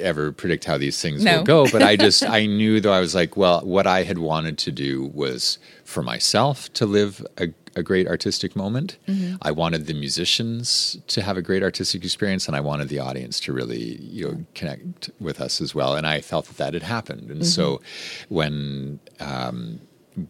ever 0.00 0.32
predict 0.32 0.64
how 0.64 0.78
these 0.78 1.00
things 1.00 1.24
No. 1.24 1.38
will 1.38 1.44
go. 1.44 1.66
But 1.70 1.82
I 1.82 1.96
just, 1.96 2.22
I 2.38 2.46
knew 2.46 2.80
though, 2.80 2.92
I 2.92 3.00
was 3.00 3.14
like, 3.14 3.36
well, 3.36 3.60
what 3.62 3.86
I 3.86 4.02
had 4.02 4.18
wanted 4.18 4.58
to 4.58 4.70
do 4.72 5.06
was 5.14 5.58
for 5.84 6.02
myself 6.02 6.72
to 6.74 6.86
live 6.86 7.24
a, 7.38 7.48
a 7.76 7.82
great 7.82 8.06
artistic 8.08 8.56
moment. 8.56 8.98
I 9.42 9.50
wanted 9.52 9.86
the 9.86 9.94
musicians 9.94 10.98
to 11.08 11.22
have 11.22 11.36
a 11.36 11.42
great 11.42 11.62
artistic 11.62 12.04
experience, 12.04 12.46
and 12.46 12.56
I 12.56 12.60
wanted 12.60 12.88
the 12.88 12.98
audience 12.98 13.38
to 13.40 13.52
really, 13.52 13.96
you 14.02 14.26
know, 14.28 14.44
connect 14.54 15.10
with 15.20 15.40
us 15.40 15.60
as 15.60 15.74
well. 15.74 15.94
And 15.94 16.06
I 16.06 16.20
felt 16.20 16.46
that 16.46 16.56
that 16.58 16.74
had 16.74 16.82
happened. 16.82 17.30
And 17.30 17.46
so 17.46 17.80
when, 18.28 18.98
um, 19.20 19.80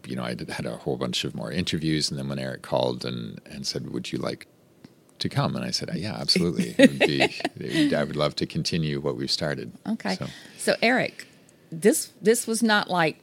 you 0.06 0.14
know, 0.16 0.22
I 0.24 0.36
had 0.50 0.66
a 0.66 0.76
whole 0.76 0.96
bunch 0.96 1.24
of 1.24 1.34
more 1.34 1.50
interviews, 1.50 2.10
and 2.10 2.18
then 2.18 2.28
when 2.28 2.38
Eric 2.38 2.62
called 2.62 3.04
and, 3.04 3.40
and 3.46 3.66
said, 3.66 3.90
"Would 3.90 4.12
you 4.12 4.18
like 4.18 4.46
to 5.18 5.28
come?" 5.28 5.56
and 5.56 5.64
I 5.64 5.70
said, 5.70 5.90
"Yeah, 5.94 6.14
absolutely. 6.20 6.74
It 6.78 6.90
would 6.90 6.98
be, 7.00 7.34
it 7.56 7.92
I 7.94 8.04
would 8.04 8.16
love 8.16 8.34
to 8.36 8.46
continue 8.46 9.00
what 9.00 9.16
we've 9.16 9.30
started." 9.30 9.72
Okay. 9.86 10.14
So- 10.16 10.26
So, 10.58 10.74
Eric, 10.82 11.26
this 11.70 12.12
this 12.22 12.46
was 12.46 12.62
not 12.62 12.88
like 12.90 13.18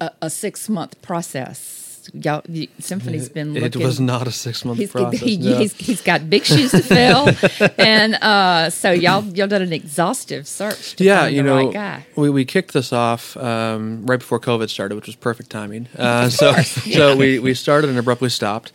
a, 0.00 0.10
a 0.22 0.30
six 0.30 0.68
month 0.68 1.00
process. 1.02 1.80
Y'all, 2.12 2.42
the 2.48 2.68
symphony's 2.78 3.28
been 3.28 3.56
It 3.56 3.76
was 3.76 4.00
not 4.00 4.26
a 4.26 4.32
six 4.32 4.64
month 4.64 4.90
process. 4.90 5.20
he, 5.20 5.36
no. 5.38 5.58
he's, 5.58 5.72
he's 5.74 6.00
got 6.00 6.28
big 6.28 6.44
shoes 6.44 6.70
to 6.72 6.82
fill, 6.82 7.28
and 7.78 8.14
uh, 8.16 8.70
so 8.70 8.90
y'all 8.90 9.24
y'all 9.24 9.46
done 9.46 9.62
an 9.62 9.72
exhaustive 9.72 10.46
search 10.46 10.96
to 10.96 11.04
yeah, 11.04 11.22
find 11.22 11.36
you 11.36 11.42
the 11.42 11.48
know, 11.48 11.56
right 11.56 11.72
guy. 11.72 12.06
we 12.16 12.30
we 12.30 12.44
kicked 12.44 12.72
this 12.72 12.92
off 12.92 13.36
um, 13.36 14.04
right 14.06 14.18
before 14.18 14.38
COVID 14.38 14.68
started, 14.68 14.96
which 14.96 15.06
was 15.06 15.16
perfect 15.16 15.50
timing. 15.50 15.88
Uh, 16.04 16.28
so 16.28 16.52
so 16.62 17.16
we 17.16 17.38
we 17.38 17.54
started 17.54 17.88
and 17.88 17.98
abruptly 17.98 18.28
stopped. 18.28 18.72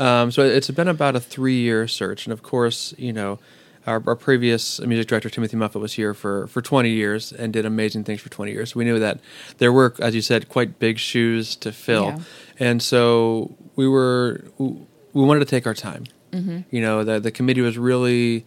Um, 0.00 0.32
so 0.32 0.42
it's 0.42 0.68
been 0.70 0.88
about 0.88 1.14
a 1.14 1.20
three 1.20 1.60
year 1.60 1.86
search, 1.86 2.26
and 2.26 2.32
of 2.32 2.42
course, 2.42 2.92
you 2.98 3.12
know. 3.12 3.38
Our, 3.86 4.02
our 4.06 4.14
previous 4.16 4.80
music 4.80 5.08
director 5.08 5.28
Timothy 5.28 5.56
Muffitt 5.56 5.80
was 5.80 5.94
here 5.94 6.14
for, 6.14 6.46
for 6.46 6.62
20 6.62 6.88
years 6.90 7.32
and 7.32 7.52
did 7.52 7.66
amazing 7.66 8.04
things 8.04 8.20
for 8.20 8.28
20 8.28 8.52
years. 8.52 8.74
We 8.76 8.84
knew 8.84 8.98
that 9.00 9.18
there 9.58 9.72
were, 9.72 9.94
as 9.98 10.14
you 10.14 10.22
said, 10.22 10.48
quite 10.48 10.78
big 10.78 10.98
shoes 10.98 11.56
to 11.56 11.72
fill, 11.72 12.04
Yeah. 12.04 12.18
and 12.60 12.82
so 12.82 13.56
we 13.74 13.88
were 13.88 14.44
we 14.58 15.24
wanted 15.24 15.40
to 15.40 15.46
take 15.46 15.66
our 15.66 15.74
time. 15.74 16.04
Mm-hmm. 16.32 16.60
You 16.70 16.80
know, 16.80 17.02
the 17.04 17.18
the 17.20 17.30
committee 17.32 17.60
was 17.60 17.76
really 17.76 18.46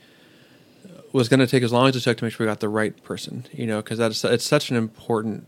was 1.11 1.29
going 1.29 1.39
to 1.39 1.47
take 1.47 1.63
as 1.63 1.71
long 1.71 1.87
as 1.89 1.95
it 1.95 2.01
took 2.01 2.17
to 2.17 2.23
make 2.25 2.33
sure 2.33 2.45
we 2.45 2.49
got 2.49 2.59
the 2.59 2.69
right 2.69 3.01
person. 3.03 3.45
You 3.51 3.67
know, 3.67 3.81
because 3.81 3.97
that's 3.97 4.23
it's 4.23 4.45
such 4.45 4.69
an 4.71 4.77
important 4.77 5.47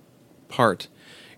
part. 0.50 0.88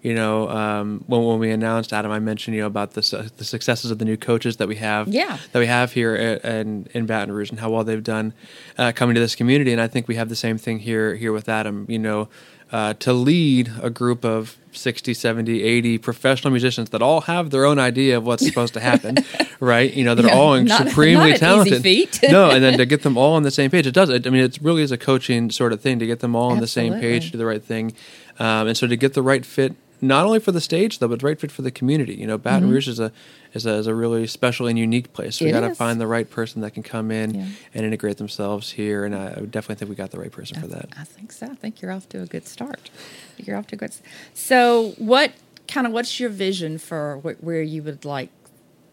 You 0.02 0.14
know, 0.16 0.48
um, 0.50 1.04
when 1.08 1.24
when 1.26 1.40
we 1.40 1.52
announced 1.52 1.92
Adam, 1.92 2.10
I 2.12 2.20
mentioned 2.20 2.56
you 2.56 2.62
know 2.62 2.68
about 2.68 2.94
the 2.94 3.04
su- 3.04 3.28
the 3.38 3.44
successes 3.44 3.92
of 3.92 3.98
the 4.00 4.06
new 4.06 4.16
coaches 4.18 4.56
that 4.58 4.68
we 4.70 4.78
have. 4.78 5.08
Yeah. 5.10 5.38
that 5.52 5.60
we 5.60 5.66
have 5.68 5.92
here 5.92 6.16
at, 6.16 6.46
in 6.46 6.88
in 6.94 7.06
Baton 7.06 7.34
Rouge 7.34 7.50
and 7.50 7.60
how 7.60 7.70
well 7.70 7.84
they've 7.84 8.04
done 8.04 8.34
uh, 8.78 8.92
coming 8.96 9.16
to 9.16 9.20
this 9.22 9.36
community. 9.36 9.74
And 9.74 9.82
I 9.82 9.88
think 9.88 10.08
we 10.08 10.16
have 10.16 10.30
the 10.30 10.38
same 10.38 10.58
thing 10.58 10.80
here 10.80 11.16
here 11.16 11.34
with 11.34 11.50
Adam. 11.50 11.86
You 11.90 12.00
know, 12.00 12.30
uh, 12.72 12.94
to 13.00 13.12
lead 13.12 13.72
a 13.82 13.90
group 13.90 14.24
of 14.24 14.56
60, 14.72 15.14
70, 15.16 15.64
80 15.64 15.98
professional 15.98 16.52
musicians 16.52 16.92
that 16.92 17.02
all 17.02 17.22
have 17.22 17.50
their 17.50 17.66
own 17.66 17.80
idea 17.80 18.16
of 18.16 18.24
what's 18.26 18.46
supposed 18.46 18.76
to 18.76 18.80
happen, 18.80 19.18
right? 19.60 19.92
You 19.92 20.06
know, 20.06 20.14
they're 20.16 20.28
Yeah, 20.28 20.36
all 20.36 20.62
not- 20.62 20.88
supremely 20.88 21.32
not 21.32 21.40
talented. 21.40 21.82
no, 22.32 22.52
and 22.52 22.64
then 22.64 22.78
to 22.78 22.86
get 22.86 23.02
them 23.02 23.18
all 23.18 23.34
on 23.34 23.42
the 23.44 23.50
same 23.52 23.70
page, 23.72 23.88
it 23.88 23.94
does. 23.96 24.10
It, 24.10 24.28
I 24.28 24.30
mean, 24.30 24.44
it 24.44 24.60
really 24.62 24.84
is 24.84 24.92
a 24.92 24.98
coaching 24.98 25.50
sort 25.50 25.74
of 25.74 25.82
thing 25.82 25.98
to 26.00 26.06
get 26.06 26.20
them 26.20 26.36
all 26.36 26.52
on 26.52 26.60
the 26.60 26.68
same 26.68 26.94
page, 27.02 27.26
to 27.26 27.32
do 27.34 27.38
the 27.40 27.46
right 27.48 27.64
thing, 27.64 27.94
um, 28.38 28.68
and 28.68 28.78
so 28.78 28.86
to 28.88 28.96
get 28.96 29.14
the 29.16 29.24
right 29.24 29.44
fit, 29.46 29.74
not 30.02 30.26
only 30.26 30.40
for 30.40 30.52
the 30.52 30.62
stage 30.62 31.00
though, 31.00 31.08
but 31.08 31.20
the 31.20 31.26
right 31.26 31.40
fit 31.40 31.52
for 31.52 31.62
the 31.62 31.72
community. 31.72 32.16
You 32.16 32.28
know, 32.28 32.38
Baton 32.38 32.70
Rouge 32.70 32.88
is 32.88 33.00
a 33.00 33.12
is 33.54 33.66
a, 33.66 33.74
is 33.76 33.88
a 33.88 33.96
really 33.96 34.28
special 34.28 34.68
and 34.68 34.78
unique 34.78 35.12
place. 35.14 35.40
We 35.42 35.48
Mm-hmm. 35.48 35.60
Got 35.60 35.68
to 35.70 35.76
find 35.76 36.00
the 36.00 36.08
right 36.08 36.30
person 36.30 36.62
that 36.62 36.72
can 36.76 36.84
come 36.84 37.10
in 37.12 37.34
Yeah. 37.36 37.48
and 37.74 37.86
integrate 37.86 38.18
themselves 38.18 38.72
here, 38.72 39.06
and 39.06 39.16
I, 39.16 39.28
I 39.38 39.40
definitely 39.42 39.76
think 39.76 39.90
we 39.90 39.96
got 39.96 40.12
the 40.12 40.20
right 40.20 40.32
person 40.32 40.60
for 40.62 40.68
that. 40.68 40.90
I 40.98 41.04
think 41.04 41.32
so. 41.32 41.48
I 41.48 41.56
think 41.56 41.82
you're 41.82 41.92
off 41.92 42.08
to 42.10 42.22
a 42.22 42.26
good 42.26 42.48
start. 42.48 42.90
You're 43.38 43.58
off 43.58 43.68
to 43.68 43.76
a 43.76 43.80
good. 43.80 43.90
s- 43.90 44.02
So, 44.34 44.92
what 44.98 45.32
kind 45.68 45.86
of 45.88 45.94
what's 45.94 46.20
your 46.20 46.30
vision 46.30 46.78
for 46.78 47.18
wh- 47.24 47.44
where 47.44 47.62
you 47.62 47.82
would 47.84 48.06
like 48.06 48.30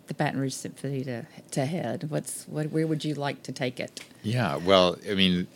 the 0.07 0.15
Baton 0.15 0.41
Rouge 0.41 0.55
Symphony 0.55 1.05
to 1.05 1.27
to 1.53 1.67
head? 1.67 2.11
What's 2.11 2.45
what? 2.49 2.71
Where 2.73 2.87
would 2.87 3.05
you 3.05 3.15
like 3.15 3.43
to 3.45 3.53
take 3.53 3.79
it? 3.79 4.01
Yeah, 4.23 4.57
well, 4.57 4.97
I 5.11 5.15
mean, 5.15 5.47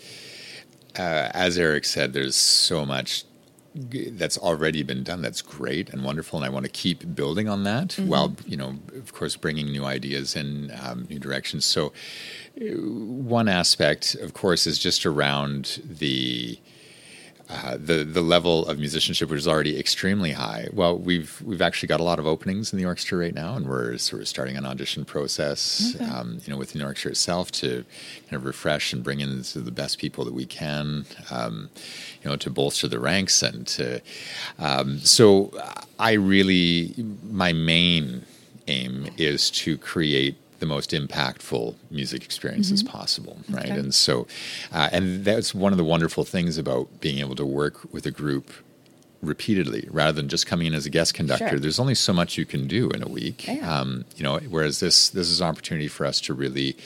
uh, 0.98 1.30
as 1.32 1.56
Eric 1.58 1.84
said, 1.84 2.12
there's 2.12 2.36
so 2.36 2.84
much 2.84 3.22
g- 3.22 3.28
that's 3.74 4.36
already 4.36 4.82
been 4.82 5.04
done 5.04 5.22
that's 5.22 5.42
great 5.42 5.90
and 5.90 6.04
wonderful, 6.04 6.38
and 6.38 6.46
I 6.46 6.48
want 6.48 6.66
to 6.66 6.70
keep 6.70 7.14
building 7.14 7.48
on 7.48 7.64
that 7.64 7.94
while, 7.94 8.36
you 8.46 8.56
know, 8.56 8.76
of 8.96 9.12
course, 9.12 9.36
bringing 9.36 9.70
new 9.70 9.84
ideas 9.84 10.34
and 10.34 10.72
um, 10.72 11.06
new 11.08 11.18
directions. 11.18 11.64
So, 11.64 11.92
uh, 12.60 12.64
one 12.64 13.48
aspect, 13.48 14.14
of 14.16 14.34
course, 14.34 14.66
is 14.66 14.78
just 14.78 15.06
around 15.06 15.82
the. 15.84 16.58
Uh, 17.52 17.76
the 17.80 18.04
the 18.04 18.20
level 18.20 18.64
of 18.66 18.78
musicianship 18.78 19.28
which 19.28 19.38
is 19.38 19.48
already 19.48 19.76
extremely 19.76 20.30
high. 20.30 20.68
Well, 20.72 20.96
we've 20.96 21.42
we've 21.44 21.60
actually 21.60 21.88
got 21.88 21.98
a 21.98 22.04
lot 22.04 22.20
of 22.20 22.26
openings 22.26 22.72
in 22.72 22.78
the 22.78 22.84
orchestra 22.84 23.18
right 23.18 23.34
now, 23.34 23.56
and 23.56 23.66
we're 23.66 23.98
sort 23.98 24.22
of 24.22 24.28
starting 24.28 24.56
an 24.56 24.64
audition 24.64 25.04
process, 25.04 25.96
um, 26.00 26.40
you 26.44 26.52
know, 26.52 26.56
within 26.56 26.80
the 26.80 26.86
orchestra 26.86 27.10
itself 27.10 27.50
to 27.52 27.84
kind 28.28 28.34
of 28.34 28.44
refresh 28.44 28.92
and 28.92 29.02
bring 29.02 29.18
in 29.18 29.42
the 29.42 29.58
the 29.58 29.72
best 29.72 29.98
people 29.98 30.24
that 30.24 30.32
we 30.32 30.46
can, 30.46 31.06
um, 31.32 31.70
you 32.22 32.30
know, 32.30 32.36
to 32.36 32.50
bolster 32.50 32.86
the 32.86 33.00
ranks 33.00 33.42
and 33.42 33.66
to. 33.66 34.00
Um, 34.60 35.00
so, 35.00 35.50
I 35.98 36.12
really 36.12 36.94
my 37.24 37.52
main 37.52 38.26
aim 38.68 39.08
is 39.16 39.50
to 39.50 39.76
create 39.76 40.36
the 40.60 40.66
most 40.66 40.90
impactful 40.92 41.74
music 41.90 42.24
experiences 42.24 42.82
possible, 42.82 43.38
right? 43.50 43.64
Okay. 43.66 43.78
And 43.78 43.94
so, 43.94 44.26
uh, 44.72 44.88
and 44.92 45.24
that's 45.24 45.54
one 45.54 45.72
of 45.72 45.78
the 45.78 45.84
wonderful 45.84 46.24
things 46.24 46.56
about 46.58 47.00
being 47.00 47.18
able 47.18 47.34
to 47.36 47.44
work 47.46 47.92
with 47.92 48.06
a 48.06 48.10
group 48.10 48.50
repeatedly 49.22 49.86
rather 49.90 50.12
than 50.12 50.28
just 50.28 50.46
coming 50.46 50.66
in 50.66 50.74
as 50.74 50.86
a 50.86 50.90
guest 50.90 51.12
conductor. 51.14 51.48
Sure. 51.50 51.58
There's 51.58 51.78
only 51.78 51.94
so 51.94 52.12
much 52.12 52.38
you 52.38 52.46
can 52.46 52.66
do 52.66 52.88
in 52.90 53.02
a 53.02 53.08
week, 53.08 53.46
Yeah. 53.46 53.80
um, 53.80 54.04
you 54.16 54.22
know. 54.22 54.38
Whereas 54.48 54.80
this 54.80 55.10
this 55.10 55.28
is 55.28 55.40
an 55.40 55.48
opportunity 55.48 55.88
for 55.88 56.06
us 56.06 56.20
to 56.22 56.34
really 56.34 56.76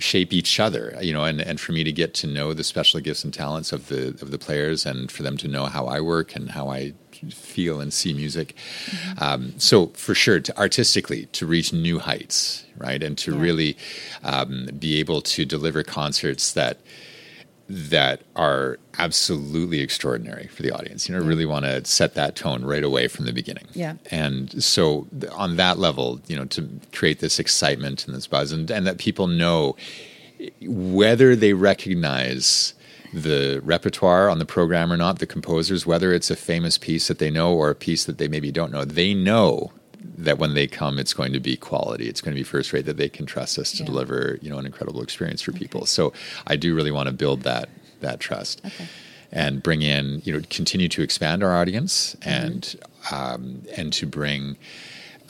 shape 0.00 0.32
each 0.32 0.58
other, 0.58 0.96
you 1.00 1.12
know, 1.12 1.24
and, 1.24 1.40
and 1.40 1.60
for 1.60 1.72
me 1.72 1.84
to 1.84 1.92
get 1.92 2.14
to 2.14 2.26
know 2.26 2.52
the 2.54 2.64
special 2.64 2.98
gifts 3.00 3.22
and 3.24 3.32
talents 3.32 3.72
of 3.72 3.88
the 3.88 4.08
of 4.22 4.30
the 4.30 4.38
players, 4.38 4.86
and 4.86 5.10
for 5.12 5.22
them 5.22 5.36
to 5.36 5.48
know 5.48 5.66
how 5.66 5.86
I 5.86 6.00
work 6.00 6.34
and 6.36 6.50
how 6.50 6.68
I 6.70 6.94
feel 7.30 7.80
and 7.80 7.92
see 7.92 8.14
music. 8.14 8.54
Um, 9.18 9.52
so 9.58 9.88
for 9.88 10.14
sure, 10.14 10.40
to 10.40 10.58
artistically 10.58 11.26
to 11.32 11.46
reach 11.46 11.72
new 11.72 11.98
heights, 11.98 12.64
right, 12.78 13.02
and 13.02 13.16
to 13.18 13.32
Yeah. 13.32 13.40
really 13.42 13.76
um, 14.24 14.68
be 14.78 14.98
able 15.00 15.20
to 15.22 15.44
deliver 15.44 15.82
concerts 15.82 16.52
that 16.52 16.78
that 17.72 18.22
are 18.34 18.80
absolutely 18.98 19.78
extraordinary 19.78 20.48
for 20.48 20.62
the 20.62 20.72
audience. 20.72 21.08
You 21.08 21.14
know, 21.14 21.22
really 21.22 21.46
want 21.46 21.66
to 21.66 21.84
set 21.84 22.14
that 22.14 22.34
tone 22.34 22.64
right 22.64 22.82
away 22.82 23.06
from 23.06 23.26
the 23.26 23.32
beginning. 23.32 23.66
Yeah. 23.74 23.94
And 24.10 24.62
so 24.62 25.06
on 25.32 25.54
that 25.54 25.78
level, 25.78 26.20
you 26.26 26.34
know, 26.34 26.46
to 26.46 26.68
create 26.92 27.20
this 27.20 27.38
excitement 27.38 28.08
and 28.08 28.16
this 28.16 28.26
buzz 28.26 28.50
and, 28.50 28.68
and 28.72 28.88
that 28.88 28.98
people 28.98 29.28
know 29.28 29.76
whether 30.62 31.36
they 31.36 31.52
recognize 31.52 32.74
the 33.12 33.60
repertoire 33.62 34.28
on 34.28 34.40
the 34.40 34.46
program 34.46 34.92
or 34.92 34.96
not, 34.96 35.20
the 35.20 35.26
composers, 35.26 35.86
whether 35.86 36.12
it's 36.12 36.30
a 36.30 36.36
famous 36.36 36.76
piece 36.76 37.06
that 37.06 37.20
they 37.20 37.30
know 37.30 37.54
or 37.54 37.70
a 37.70 37.74
piece 37.76 38.04
that 38.04 38.18
they 38.18 38.26
maybe 38.26 38.50
don't 38.50 38.72
know, 38.72 38.84
they 38.84 39.14
know 39.14 39.70
that 40.18 40.38
when 40.38 40.54
they 40.54 40.66
come, 40.66 40.98
it's 40.98 41.12
going 41.14 41.32
to 41.32 41.40
be 41.40 41.56
quality. 41.56 42.08
It's 42.08 42.20
going 42.20 42.34
to 42.34 42.38
be 42.40 42.44
first 42.44 42.72
rate. 42.72 42.86
That 42.86 42.96
they 42.96 43.08
can 43.08 43.26
trust 43.26 43.58
us 43.58 43.72
to 43.72 43.78
Yeah. 43.78 43.86
deliver, 43.86 44.38
you 44.42 44.50
know, 44.50 44.58
an 44.58 44.66
incredible 44.66 45.02
experience 45.02 45.42
for 45.42 45.52
people. 45.52 45.86
So 45.86 46.12
I 46.46 46.56
do 46.56 46.74
really 46.74 46.90
want 46.90 47.06
to 47.08 47.12
build 47.12 47.42
that 47.42 47.68
that 48.00 48.18
trust 48.20 48.62
Okay. 48.64 48.86
and 49.30 49.62
bring 49.62 49.82
in, 49.82 50.22
you 50.24 50.32
know, 50.32 50.40
continue 50.50 50.88
to 50.88 51.02
expand 51.02 51.42
our 51.42 51.54
audience 51.54 52.16
and 52.22 52.76
um, 53.10 53.62
and 53.76 53.92
to 53.94 54.06
bring 54.06 54.56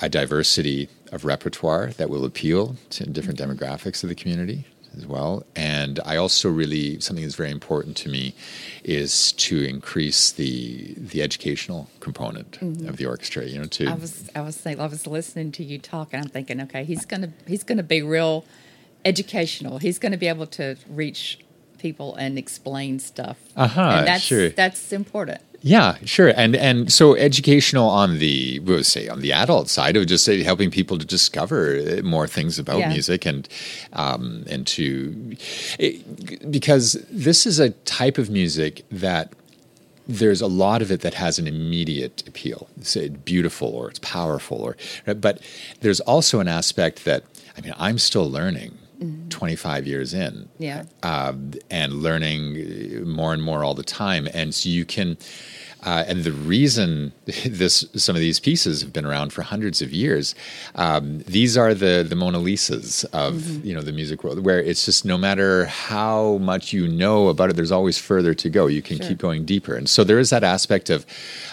a 0.01 0.09
diversity 0.09 0.89
of 1.13 1.25
repertoire 1.25 1.89
that 1.99 2.09
will 2.09 2.25
appeal 2.25 2.77
to 2.91 3.05
different 3.07 3.39
demographics 3.39 4.03
of 4.03 4.09
the 4.09 4.15
community 4.15 4.65
as 4.97 5.07
well. 5.07 5.45
And 5.57 6.01
I 6.05 6.17
also 6.17 6.51
really 6.51 7.01
something 7.01 7.25
that's 7.25 7.35
very 7.35 7.51
important 7.51 7.97
to 7.99 8.09
me 8.09 8.35
is 8.85 9.33
to 9.33 9.63
increase 9.63 10.33
the 10.33 10.95
the 10.97 11.23
educational 11.23 11.89
component 12.01 12.53
mm-hmm. 12.61 12.89
of 12.89 12.97
the 12.97 13.07
orchestra. 13.07 13.45
You 13.47 13.59
know, 13.59 13.65
to 13.67 13.87
I 13.87 13.95
was 13.95 14.31
I 14.35 14.41
was 14.41 14.57
saying 14.57 14.81
I 14.81 14.87
was 14.87 15.07
listening 15.07 15.53
to 15.53 15.65
you 15.65 15.79
talk 15.79 16.13
and 16.13 16.23
I'm 16.23 16.31
thinking, 16.31 16.61
okay, 16.63 16.85
he's 16.85 17.05
gonna 17.05 17.33
he's 17.47 17.65
gonna 17.65 17.83
be 17.83 18.03
real 18.03 18.45
educational. 19.05 19.79
He's 19.79 19.99
gonna 19.99 20.19
be 20.19 20.29
able 20.29 20.47
to 20.49 20.77
reach 20.89 21.39
people 21.81 22.15
and 22.17 22.39
explain 22.39 22.99
stuff. 22.99 23.39
Uh-huh, 23.57 23.81
and 23.81 24.07
that's 24.07 24.23
sure. 24.23 24.51
that's 24.51 24.93
important. 24.93 25.41
Yeah, 25.63 25.97
sure, 26.07 26.33
and 26.37 26.57
and 26.57 26.91
so 26.91 27.17
educational 27.17 27.89
on 27.91 28.19
the 28.19 28.61
we 28.61 28.75
would 28.77 28.87
say 28.87 29.09
on 29.09 29.21
the 29.21 29.33
adult 29.33 29.69
side 29.69 29.95
of 29.97 30.07
just 30.07 30.25
say 30.25 30.43
helping 30.43 30.71
people 30.71 30.97
to 30.99 31.05
discover 31.05 31.77
uh, 31.77 32.03
more 32.03 32.27
things 32.27 32.59
about 32.59 32.79
Yeah. 32.79 32.89
music 32.93 33.27
and 33.27 33.47
um, 33.93 34.45
and 34.49 34.67
to 34.69 35.37
it, 35.79 36.51
because 36.51 36.93
this 37.11 37.47
is 37.47 37.59
a 37.59 37.71
type 37.85 38.17
of 38.17 38.31
music 38.31 38.85
that 38.91 39.33
there's 40.09 40.41
a 40.41 40.47
lot 40.47 40.81
of 40.83 40.91
it 40.91 41.03
that 41.03 41.15
has 41.15 41.39
an 41.39 41.47
immediate 41.47 42.27
appeal. 42.27 42.67
It's 42.79 42.97
uh, 42.97 43.09
beautiful 43.25 43.69
or 43.69 43.91
it's 43.91 44.01
powerful 44.01 44.57
or 44.63 44.77
but 45.15 45.41
there's 45.83 46.01
also 46.01 46.41
an 46.41 46.49
aspect 46.49 47.05
that 47.05 47.25
I 47.57 47.61
mean 47.61 47.75
I'm 47.79 47.99
still 47.99 48.29
learning 48.31 48.79
25 49.31 49.87
years 49.87 50.13
in 50.15 50.49
Yeah. 50.59 50.85
uh, 51.03 51.33
and 51.71 51.93
learning 51.95 53.09
more 53.09 53.33
and 53.33 53.43
more 53.43 53.65
all 53.65 53.75
the 53.75 53.83
time. 53.83 54.29
And 54.35 54.55
so 54.55 54.69
you 54.69 54.85
can, 54.85 55.17
uh, 55.85 56.05
and 56.07 56.25
the 56.25 56.33
reason 56.33 57.13
this 57.47 57.85
some 57.97 58.17
of 58.17 58.21
these 58.21 58.41
pieces 58.41 58.81
have 58.83 58.93
been 58.93 59.07
around 59.07 59.33
for 59.33 59.43
hundreds 59.43 59.81
of 59.83 59.93
years, 59.93 60.35
um, 60.75 61.21
these 61.21 61.57
are 61.57 61.75
the 61.75 62.05
the 62.09 62.17
Mona 62.17 62.39
Lisas 62.39 63.05
of 63.13 63.65
you 63.65 63.75
know 63.75 63.81
the 63.81 63.93
music 63.93 64.23
world, 64.25 64.45
where 64.45 64.61
it's 64.61 64.85
just 64.85 65.05
no 65.05 65.17
matter 65.19 65.67
how 65.67 66.39
much 66.39 66.73
you 66.73 66.87
know 66.89 67.29
about 67.29 67.51
it, 67.51 67.57
there's 67.57 67.73
always 67.73 67.99
further 67.99 68.35
to 68.35 68.49
go. 68.51 68.67
You 68.67 68.83
can 68.83 68.99
Sure. 68.99 69.09
keep 69.09 69.19
going 69.19 69.45
deeper, 69.45 69.75
and 69.75 69.89
so 69.89 70.05
there 70.05 70.19
is 70.19 70.31
that 70.31 70.45
aspect 70.45 70.91
of 70.91 71.07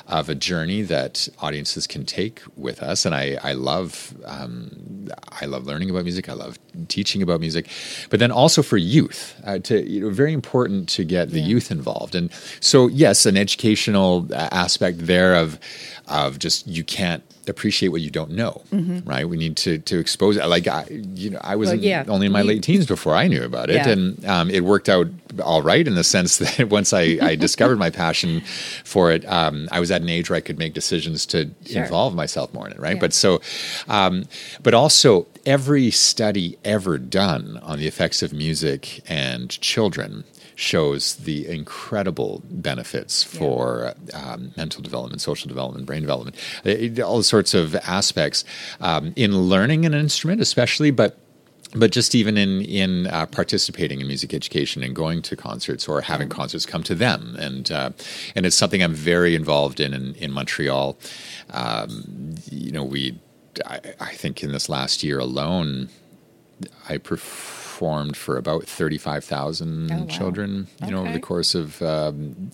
of 0.08 0.30
a 0.30 0.36
journey 0.36 0.82
that 0.84 1.28
audiences 1.40 1.88
can 1.88 2.06
take 2.06 2.42
with 2.56 2.82
us, 2.84 3.06
and 3.06 3.14
I 3.16 3.38
I 3.44 3.54
love. 3.54 4.14
Um, 4.26 5.08
I 5.42 5.46
love 5.46 5.66
learning 5.66 5.90
about 5.90 6.04
music. 6.04 6.28
I 6.28 6.34
love 6.34 6.60
teaching 6.90 7.22
about 7.22 7.40
music, 7.40 7.68
but 8.10 8.20
then 8.20 8.32
also 8.32 8.62
for 8.62 8.76
youth, 8.76 9.40
uh, 9.46 9.60
to 9.60 9.90
you 9.90 10.02
know, 10.02 10.10
very 10.10 10.34
important 10.34 10.90
to 10.90 11.06
get 11.06 11.30
the 11.30 11.40
Yeah. 11.40 11.46
youth 11.46 11.72
involved. 11.72 12.14
And 12.14 12.30
so, 12.60 12.88
yes, 12.88 13.26
an 13.26 13.38
educational 13.38 14.17
aspect 14.34 15.06
there 15.06 15.36
of 15.36 15.60
of 16.08 16.40
just 16.40 16.68
you 16.68 16.84
can't 16.84 17.24
appreciate 17.50 17.90
what 17.90 18.02
you 18.02 18.10
don't 18.10 18.32
know, 18.32 18.62
right? 19.06 19.28
We 19.28 19.38
need 19.38 19.58
to 19.58 19.80
to 19.80 20.00
expose 20.00 20.38
it. 20.38 20.46
Like 20.48 20.68
I, 20.68 20.86
you 20.90 21.30
know, 21.32 21.40
I 21.42 21.56
was 21.56 21.70
Mm-hmm. 21.70 21.78
Well, 21.78 21.84
in- 21.84 22.06
yeah. 22.08 22.14
only 22.14 22.26
in 22.28 22.32
my 22.32 22.42
late 22.44 22.64
teens 22.64 22.86
before 22.86 23.14
I 23.14 23.28
knew 23.28 23.44
about 23.44 23.70
it, 23.70 23.76
Yeah. 23.76 23.90
and 23.90 24.26
um, 24.26 24.50
it 24.50 24.64
worked 24.64 24.90
out 24.90 25.08
all 25.44 25.62
right 25.62 25.86
in 25.88 25.96
the 25.96 26.04
sense 26.04 26.38
that 26.58 26.70
once 26.70 26.94
I, 26.94 27.18
I 27.22 27.36
discovered 27.48 27.78
my 27.78 27.90
passion 27.90 28.42
for 28.84 29.12
it, 29.12 29.26
um, 29.32 29.68
I 29.72 29.80
was 29.80 29.92
at 29.92 30.02
an 30.02 30.10
age 30.10 30.30
where 30.30 30.38
I 30.38 30.42
could 30.42 30.58
make 30.58 30.74
decisions 30.74 31.26
to 31.28 31.50
Sure. 31.66 31.84
involve 31.84 32.16
myself 32.16 32.54
more 32.54 32.66
in 32.68 32.74
it, 32.74 32.80
right? 32.80 32.96
Yeah. 32.96 33.02
But 33.02 33.14
so, 33.14 33.42
um, 33.88 34.26
but 34.64 34.74
also 34.74 35.28
every 35.46 35.92
study 35.92 36.58
ever 36.64 36.98
done 36.98 37.60
on 37.62 37.78
the 37.80 37.88
effects 37.88 38.22
of 38.24 38.32
music 38.34 39.02
and 39.08 39.50
children 39.62 40.24
shows 40.60 41.18
the 41.18 41.48
incredible 41.48 42.42
benefits 42.50 43.22
for 43.24 43.94
um, 44.16 44.52
mental 44.58 44.82
development, 44.82 45.22
social 45.22 45.48
development, 45.48 45.86
brain 45.86 46.02
development, 46.02 46.36
all 47.00 47.22
sorts 47.22 47.37
of 47.54 47.76
aspects 47.76 48.44
um, 48.82 49.14
in 49.16 49.38
learning 49.38 49.86
an 49.86 49.94
instrument, 49.94 50.42
especially, 50.42 50.92
but 50.92 51.18
but 51.76 51.92
just 51.92 52.16
even 52.16 52.38
in 52.38 52.62
in 52.62 53.08
uh, 53.08 53.26
participating 53.26 54.00
in 54.00 54.08
music 54.08 54.34
education 54.34 54.84
and 54.84 54.96
going 54.96 55.22
to 55.22 55.36
concerts 55.36 55.88
or 55.88 56.02
having 56.02 56.30
concerts 56.30 56.66
come 56.66 56.84
to 56.84 56.96
them 56.96 57.36
and 57.40 57.72
uh, 57.72 57.90
and 58.36 58.46
it's 58.46 58.56
something 58.56 58.82
I'm 58.82 58.94
very 58.94 59.36
involved 59.36 59.80
in 59.80 59.94
in, 59.94 60.16
in 60.16 60.32
Montreal. 60.32 60.98
Um, 61.52 62.36
you 62.50 62.72
know, 62.72 62.84
we 62.84 63.20
I, 63.66 63.80
I 64.00 64.14
think 64.14 64.44
in 64.44 64.52
this 64.52 64.70
last 64.70 65.04
year 65.04 65.20
alone, 65.20 65.90
I 66.88 66.98
performed 67.78 68.18
for 68.18 68.38
about 68.38 68.64
thirty 68.66 68.98
five 68.98 69.24
thousand 69.24 69.92
Oh, 69.92 70.00
wow. 70.00 70.06
children. 70.08 70.68
You 70.84 70.92
know, 70.92 71.02
over 71.02 71.12
the 71.12 71.20
course 71.20 71.54
of 71.54 71.80
um, 71.84 72.50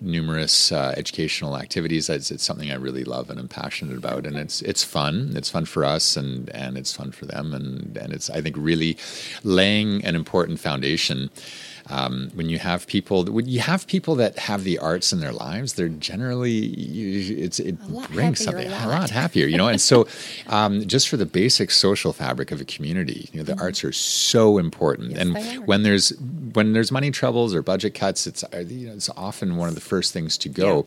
numerous 0.00 0.70
uh, 0.70 0.94
educational 0.96 1.56
activities. 1.58 2.08
It's, 2.08 2.30
it's 2.30 2.44
something 2.44 2.70
I 2.70 2.76
really 2.76 3.02
love 3.02 3.30
and 3.30 3.40
I'm 3.40 3.48
passionate 3.48 3.98
about, 3.98 4.26
and 4.26 4.36
it's 4.36 4.62
it's 4.62 4.84
fun. 4.84 5.32
It's 5.34 5.50
fun 5.50 5.64
for 5.64 5.84
us, 5.84 6.16
and 6.16 6.48
and 6.50 6.78
it's 6.78 6.94
fun 6.94 7.10
for 7.10 7.26
them, 7.26 7.52
and 7.52 7.96
and 7.96 8.12
it's 8.12 8.30
I 8.30 8.40
think 8.40 8.54
really 8.56 8.96
laying 9.42 10.04
an 10.04 10.14
important 10.14 10.60
foundation. 10.60 11.30
Um, 11.88 12.30
when 12.34 12.48
you 12.48 12.58
have 12.58 12.86
people, 12.86 13.24
when 13.24 13.48
you 13.48 13.60
have 13.60 13.86
people 13.86 14.14
that 14.16 14.38
have 14.38 14.64
the 14.64 14.78
arts 14.78 15.12
in 15.12 15.20
their 15.20 15.32
lives, 15.32 15.74
they're 15.74 15.88
generally 15.88 16.50
you, 16.50 17.36
it's 17.36 17.58
it 17.60 17.78
brings 18.10 18.44
something 18.44 18.68
a 18.68 18.70
lot. 18.70 18.88
lot 18.88 19.10
happier, 19.10 19.46
you 19.46 19.56
know. 19.56 19.68
And 19.68 19.80
so, 19.80 20.06
um, 20.48 20.86
just 20.86 21.08
for 21.08 21.16
the 21.16 21.26
basic 21.26 21.70
social 21.70 22.12
fabric 22.12 22.50
of 22.52 22.60
a 22.60 22.64
community, 22.64 23.28
you 23.32 23.38
know, 23.38 23.44
the 23.44 23.60
arts 23.60 23.84
are 23.84 23.92
so 23.92 24.58
important. 24.58 25.14
Mm-hmm. 25.14 25.36
Yes, 25.36 25.56
and 25.56 25.66
when 25.66 25.82
there's 25.82 26.12
when 26.52 26.72
there's 26.72 26.92
money 26.92 27.10
troubles 27.10 27.54
or 27.54 27.62
budget 27.62 27.94
cuts, 27.94 28.26
it's 28.26 28.44
uh, 28.44 28.58
you 28.58 28.88
know, 28.88 28.94
it's 28.94 29.10
often 29.16 29.56
one 29.56 29.68
of 29.68 29.74
the 29.74 29.80
first 29.80 30.12
things 30.12 30.36
to 30.38 30.48
go. 30.48 30.86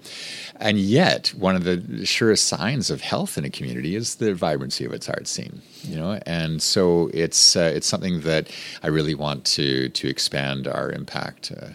And 0.57 0.79
yet, 0.79 1.29
one 1.29 1.55
of 1.55 1.63
the 1.63 2.05
surest 2.05 2.45
signs 2.47 2.89
of 2.89 3.01
health 3.01 3.37
in 3.37 3.45
a 3.45 3.49
community 3.49 3.95
is 3.95 4.15
the 4.15 4.33
vibrancy 4.33 4.85
of 4.85 4.93
its 4.93 5.09
art 5.09 5.27
scene. 5.27 5.61
You 5.83 5.97
know, 5.97 6.19
and 6.25 6.61
so 6.61 7.09
it's 7.13 7.55
uh, 7.55 7.71
it's 7.73 7.87
something 7.87 8.21
that 8.21 8.49
I 8.83 8.87
really 8.87 9.15
want 9.15 9.45
to 9.45 9.89
to 9.89 10.07
expand 10.07 10.67
our 10.67 10.82
impact. 10.89 11.51
Uh. 11.55 11.69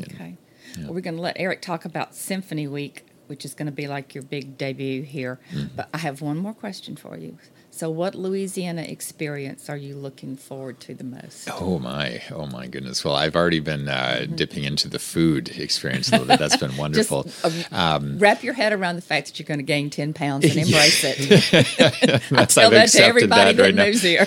Okay. 0.00 0.36
Well, 0.78 0.92
we're 0.92 1.00
going 1.00 1.16
to 1.16 1.22
let 1.22 1.36
Eric 1.38 1.62
talk 1.62 1.84
about 1.84 2.14
Symphony 2.14 2.66
Week, 2.66 3.06
which 3.28 3.44
is 3.44 3.54
going 3.54 3.66
to 3.66 3.72
be 3.72 3.86
like 3.86 4.14
your 4.14 4.24
big 4.24 4.58
debut 4.58 5.02
here. 5.02 5.40
Mm-hmm. 5.50 5.76
But 5.76 5.88
I 5.94 5.98
have 5.98 6.20
one 6.20 6.36
more 6.36 6.52
question 6.52 6.96
for 6.96 7.16
you. 7.16 7.38
So, 7.76 7.90
what 7.90 8.14
Louisiana 8.14 8.80
experience 8.80 9.68
are 9.68 9.76
you 9.76 9.96
looking 9.96 10.34
forward 10.36 10.80
to 10.80 10.94
the 10.94 11.04
most? 11.04 11.46
Oh 11.60 11.78
my! 11.78 12.22
Oh 12.32 12.46
my 12.46 12.68
goodness! 12.68 13.04
Well, 13.04 13.14
I've 13.14 13.36
already 13.36 13.60
been 13.60 13.86
uh, 13.86 14.24
dipping 14.34 14.64
into 14.64 14.88
the 14.88 14.98
food 14.98 15.50
experience 15.50 16.08
a 16.08 16.12
little 16.12 16.26
bit. 16.26 16.38
That's 16.38 16.56
been 16.56 16.70
Just 16.94 17.10
wonderful. 17.10 17.26
uh, 17.44 17.50
Um, 17.70 18.18
wrap 18.18 18.42
your 18.42 18.54
head 18.54 18.72
around 18.72 18.96
the 18.96 19.02
fact 19.02 19.26
that 19.26 19.38
you're 19.38 19.46
going 19.46 19.58
to 19.58 19.62
gain 19.64 19.90
10 19.90 20.14
pounds 20.14 20.46
and 20.46 20.56
embrace 20.66 21.04
it. 21.04 21.18
That's- 22.30 22.54
Tell 22.54 22.64
I've 22.68 22.72
that 22.72 22.88
to 22.88 23.04
everybody 23.04 23.52
that 23.52 23.62
right 23.62 23.74
moves 23.74 24.00
here. 24.00 24.26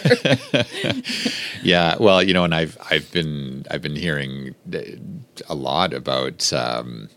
Yeah, 1.64 1.96
well, 2.00 2.22
you 2.22 2.36
know, 2.36 2.44
and 2.44 2.54
I've 2.54 2.78
I've 2.92 3.12
been 3.12 3.66
I've 3.72 3.82
been 3.82 3.96
hearing 3.96 4.54
a 5.50 5.56
lot 5.56 5.94
about. 5.96 6.54
Um, 6.54 7.10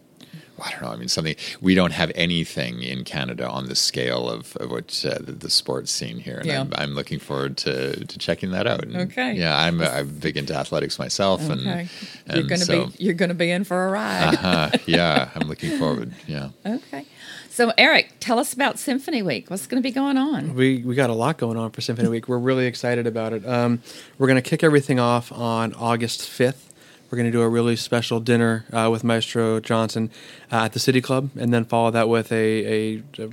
I 0.64 0.70
don't 0.70 0.82
know. 0.82 0.88
I 0.90 0.96
mean, 0.96 1.08
something 1.08 1.34
we 1.60 1.74
don't 1.74 1.92
have 1.92 2.12
anything 2.14 2.82
in 2.82 3.04
Canada 3.04 3.48
on 3.48 3.66
the 3.66 3.74
scale 3.74 4.30
of, 4.30 4.56
of 4.56 4.70
what 4.70 5.04
uh, 5.08 5.18
the, 5.20 5.32
the 5.32 5.50
sports 5.50 5.90
scene 5.90 6.18
here, 6.18 6.38
and 6.38 6.46
Yeah. 6.46 6.60
I'm, 6.60 6.72
I'm 6.76 6.94
looking 6.94 7.18
forward 7.18 7.56
to, 7.58 8.04
to 8.06 8.18
checking 8.18 8.50
that 8.52 8.66
out. 8.66 8.84
And, 8.84 8.96
Okay. 8.96 9.34
Yeah, 9.34 9.58
I'm 9.58 9.80
I'm 9.82 10.08
big 10.08 10.36
into 10.36 10.54
athletics 10.54 10.98
myself, 10.98 11.40
and, 11.48 11.60
okay. 11.60 11.88
and 12.26 12.36
You're 12.36 12.46
going 12.46 12.60
to 12.60 12.66
so, 12.66 12.86
be 12.86 12.92
you're 13.04 13.14
going 13.14 13.28
to 13.30 13.34
be 13.34 13.50
in 13.50 13.64
for 13.64 13.88
a 13.88 13.90
ride. 13.90 14.34
uh-huh, 14.34 14.70
yeah, 14.86 15.28
I'm 15.34 15.48
looking 15.48 15.78
forward. 15.78 16.12
Yeah. 16.26 16.50
Okay. 16.64 17.06
So, 17.50 17.70
Eric, 17.76 18.14
tell 18.18 18.38
us 18.38 18.54
about 18.54 18.78
Symphony 18.78 19.20
Week. 19.22 19.50
What's 19.50 19.66
going 19.66 19.82
to 19.82 19.86
be 19.86 19.92
going 19.92 20.16
on? 20.16 20.54
We 20.54 20.78
we 20.82 20.94
got 20.94 21.10
a 21.10 21.14
lot 21.14 21.36
going 21.36 21.58
on 21.58 21.70
for 21.70 21.82
Symphony 21.82 22.08
Week. 22.08 22.26
We're 22.28 22.38
really 22.38 22.66
excited 22.66 23.06
about 23.06 23.34
it. 23.34 23.46
Um, 23.46 23.82
we're 24.18 24.26
going 24.28 24.42
to 24.42 24.48
kick 24.48 24.62
everything 24.64 24.98
off 24.98 25.30
on 25.32 25.74
August 25.74 26.26
fifth. 26.26 26.71
We're 27.12 27.18
going 27.18 27.30
to 27.30 27.36
do 27.36 27.42
a 27.42 27.48
really 27.48 27.76
special 27.76 28.20
dinner 28.20 28.64
uh, 28.72 28.88
with 28.90 29.04
Maestro 29.04 29.60
Johnson 29.60 30.10
uh, 30.50 30.64
at 30.64 30.72
the 30.72 30.78
City 30.78 31.02
Club, 31.02 31.28
and 31.38 31.52
then 31.52 31.66
follow 31.66 31.90
that 31.90 32.08
with 32.08 32.32
a, 32.32 33.02
a 33.18 33.28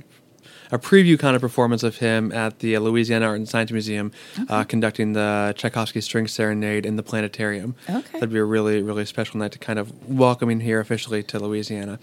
a 0.70 0.78
preview 0.78 1.18
kind 1.18 1.34
of 1.34 1.40
performance 1.40 1.82
of 1.82 1.96
him 1.96 2.30
at 2.30 2.58
the 2.58 2.78
Louisiana 2.78 3.26
Art 3.26 3.36
and 3.36 3.48
Science 3.48 3.72
Museum, 3.72 4.12
uh, 4.50 4.64
conducting 4.64 5.14
the 5.14 5.54
Tchaikovsky 5.56 6.02
String 6.02 6.28
Serenade 6.28 6.84
in 6.84 6.96
the 6.96 7.02
planetarium. 7.02 7.74
Okay. 7.88 8.12
That'd 8.12 8.30
be 8.30 8.38
a 8.38 8.44
really, 8.44 8.82
really 8.82 9.06
special 9.06 9.38
night 9.40 9.52
to 9.52 9.58
kind 9.58 9.78
of 9.78 10.08
welcome 10.08 10.50
him 10.50 10.60
here 10.60 10.78
officially 10.78 11.22
to 11.24 11.38
Louisiana. 11.40 11.98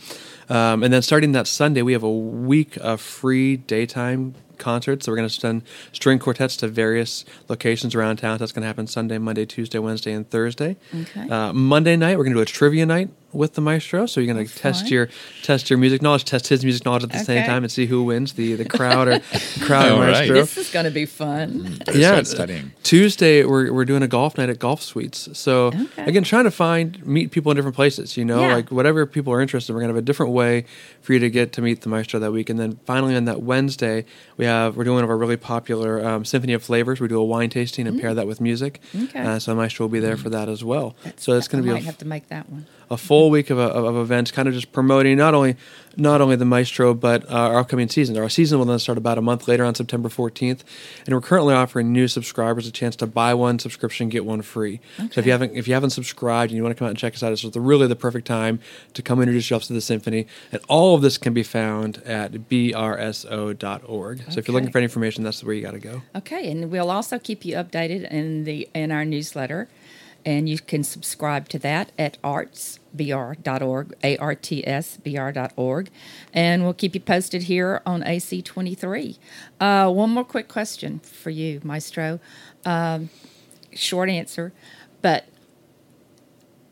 Um, 0.49 0.81
and 0.81 0.91
then 0.91 1.03
starting 1.03 1.31
that 1.33 1.45
Sunday, 1.45 1.83
we 1.83 1.93
have 1.93 2.03
a 2.03 2.11
week 2.11 2.75
of 2.77 3.01
free 3.01 3.55
daytime 3.55 4.33
concerts. 4.57 5.05
So 5.05 5.11
we're 5.11 5.17
going 5.17 5.29
to 5.29 5.33
send 5.33 5.63
string 5.91 6.19
quartets 6.19 6.57
to 6.57 6.67
various 6.67 7.25
locations 7.47 7.95
around 7.95 8.17
town. 8.17 8.37
That's 8.37 8.51
going 8.51 8.61
to 8.61 8.67
happen 8.67 8.87
Sunday, 8.87 9.17
Monday, 9.17 9.45
Tuesday, 9.45 9.79
Wednesday, 9.79 10.13
and 10.13 10.29
Thursday. 10.29 10.77
Okay. 10.93 11.29
Uh, 11.29 11.53
Monday 11.53 11.95
night, 11.95 12.17
we're 12.17 12.23
going 12.23 12.33
to 12.33 12.39
do 12.39 12.43
a 12.43 12.45
trivia 12.45 12.85
night 12.85 13.09
with 13.33 13.53
the 13.55 13.61
maestro. 13.61 14.05
So 14.05 14.19
you're 14.21 14.33
going 14.33 14.47
to 14.47 14.53
test 14.55 14.83
fun. 14.83 14.91
your 14.91 15.09
test 15.43 15.69
your 15.69 15.77
music 15.77 16.01
knowledge, 16.01 16.25
test 16.25 16.47
his 16.47 16.63
music 16.63 16.85
knowledge 16.85 17.03
at 17.03 17.11
the 17.11 17.19
same 17.19 17.45
time, 17.45 17.63
and 17.63 17.71
see 17.71 17.85
who 17.85 18.03
wins 18.03 18.33
the 18.33 18.53
the 18.55 18.65
crowd 18.65 19.07
or 19.07 19.19
crowd 19.61 19.89
or 19.91 19.93
All 19.95 19.99
right. 20.01 20.11
maestro. 20.11 20.35
This 20.35 20.57
is 20.57 20.71
going 20.71 20.85
to 20.85 20.91
be 20.91 21.05
fun. 21.05 21.77
Better 21.85 21.97
Yeah, 21.97 22.23
studying. 22.23 22.71
Tuesday 22.83 23.43
we're 23.43 23.71
we're 23.73 23.85
doing 23.85 24.01
a 24.03 24.07
golf 24.07 24.37
night 24.37 24.49
at 24.49 24.59
Golf 24.59 24.81
Suites. 24.81 25.29
So 25.37 25.67
Okay. 25.67 26.05
again, 26.05 26.23
trying 26.23 26.45
to 26.45 26.51
find 26.51 27.05
meet 27.05 27.31
people 27.31 27.51
in 27.51 27.55
different 27.57 27.75
places. 27.75 28.17
You 28.17 28.25
know, 28.25 28.41
Yeah. 28.41 28.55
like 28.55 28.71
whatever 28.71 29.05
people 29.05 29.33
are 29.33 29.41
interested. 29.41 29.73
We're 29.73 29.81
gonna 29.81 29.93
have 29.93 29.97
a 30.03 30.05
different 30.05 30.31
way 30.31 30.65
for 31.01 31.13
you 31.13 31.19
to 31.19 31.29
get 31.29 31.51
to 31.53 31.61
meet 31.61 31.81
the 31.81 31.89
maestro 31.89 32.19
that 32.19 32.31
week. 32.31 32.49
And 32.49 32.59
then 32.59 32.79
finally 32.85 33.15
on 33.15 33.25
that 33.25 33.41
Wednesday, 33.43 34.05
we 34.37 34.45
have 34.45 34.77
we're 34.77 34.83
doing 34.85 34.95
one 34.95 35.03
of 35.03 35.09
our 35.09 35.17
really 35.17 35.37
popular 35.37 36.05
um, 36.05 36.25
Symphony 36.25 36.53
of 36.53 36.63
Flavors. 36.63 36.99
We 36.99 37.07
do 37.07 37.19
a 37.19 37.25
wine 37.25 37.49
tasting 37.49 37.87
and 37.87 37.99
pair 37.99 38.13
that 38.13 38.25
with 38.27 38.39
music. 38.41 38.79
Mm. 38.93 39.03
Okay. 39.09 39.19
Uh, 39.19 39.39
so 39.39 39.53
maestro 39.55 39.85
will 39.85 39.91
be 39.91 39.99
there 39.99 40.17
for 40.17 40.29
that 40.29 40.47
as 40.49 40.63
well. 40.63 40.95
so 41.17 41.33
it's 41.37 41.47
going 41.47 41.63
to 41.63 41.65
be 41.65 41.71
I 41.71 41.73
might 41.75 41.83
a, 41.83 41.85
have 41.85 41.97
to 41.99 42.05
make 42.05 42.27
that 42.29 42.49
one. 42.49 42.65
a 42.89 42.97
full 42.97 43.26
week 43.29 43.49
of, 43.49 43.57
of, 43.57 43.85
of 43.85 43.97
events, 43.97 44.31
kind 44.31 44.47
of 44.47 44.53
just 44.53 44.71
promoting 44.71 45.17
not 45.17 45.33
only 45.33 45.55
not 45.99 46.21
only 46.21 46.35
the 46.35 46.45
maestro 46.45 46.93
but 46.93 47.25
uh, 47.25 47.33
our 47.33 47.59
upcoming 47.59 47.89
season. 47.89 48.17
Our 48.17 48.29
season 48.29 48.59
will 48.59 48.65
then 48.65 48.79
start 48.79 48.99
about 48.99 49.17
a 49.17 49.21
month 49.21 49.47
later 49.47 49.65
on 49.65 49.73
September 49.73 50.09
14th, 50.09 50.61
and 51.05 51.15
we're 51.15 51.21
currently 51.21 51.55
offering 51.55 51.91
new 51.91 52.07
subscribers 52.07 52.67
a 52.67 52.71
chance 52.71 52.95
to 52.97 53.07
buy 53.07 53.33
one 53.33 53.57
subscription 53.57 54.09
get 54.09 54.23
one 54.23 54.41
free. 54.41 54.79
So 54.97 55.19
if 55.19 55.25
you 55.25 55.31
haven't 55.31 55.55
if 55.55 55.67
you 55.67 55.73
haven't 55.73 55.91
subscribed 55.91 56.51
and 56.51 56.57
you 56.57 56.63
want 56.63 56.75
to 56.75 56.79
come 56.79 56.85
out 56.85 56.91
and 56.91 56.99
check 56.99 57.15
us 57.15 57.23
out, 57.23 57.31
it's 57.31 57.43
really 57.55 57.87
the 57.87 57.95
perfect 57.95 58.27
time 58.27 58.59
to 58.93 59.01
come 59.01 59.19
introduce 59.19 59.49
yourself 59.49 59.63
to 59.63 59.73
the 59.73 59.81
symphony. 59.81 60.27
And 60.51 60.61
all 60.67 60.95
of 60.95 61.01
this 61.01 61.17
can 61.17 61.33
be 61.33 61.43
found 61.43 61.97
at 62.03 62.31
brso.org. 62.31 64.31
So 64.31 64.39
if 64.39 64.47
you're 64.47 64.53
looking 64.53 64.71
for 64.71 64.77
any 64.77 64.85
information, 64.85 65.23
that's 65.23 65.43
where 65.43 65.55
you 65.55 65.61
got 65.61 65.71
to 65.71 65.79
go. 65.79 66.01
Okay, 66.15 66.51
and 66.51 66.71
we'll 66.71 66.91
also 66.91 67.19
keep 67.19 67.45
you 67.45 67.55
updated 67.55 68.09
in 68.11 68.43
the 68.43 68.67
in 68.73 68.91
our 68.91 69.05
newsletter, 69.05 69.67
and 70.27 70.49
you 70.49 70.59
can 70.59 70.83
subscribe 70.83 71.47
to 71.47 71.57
that 71.57 71.93
at 71.97 72.21
artsbr.org, 72.21 73.95
a 74.03 74.17
r 74.17 74.35
t 74.35 74.67
s 74.67 74.97
b 74.97 75.17
r.org, 75.17 75.89
and 76.33 76.63
we'll 76.63 76.73
keep 76.73 76.93
you 76.93 76.99
posted 76.99 77.43
here 77.43 77.81
on 77.85 78.03
AC23. 78.03 79.17
Uh, 79.61 79.89
one 79.89 80.09
more 80.09 80.25
quick 80.25 80.49
question 80.49 80.99
for 80.99 81.29
you, 81.29 81.61
Maestro. 81.63 82.19
Um, 82.65 83.09
short 83.73 84.09
answer, 84.09 84.51
but 85.01 85.29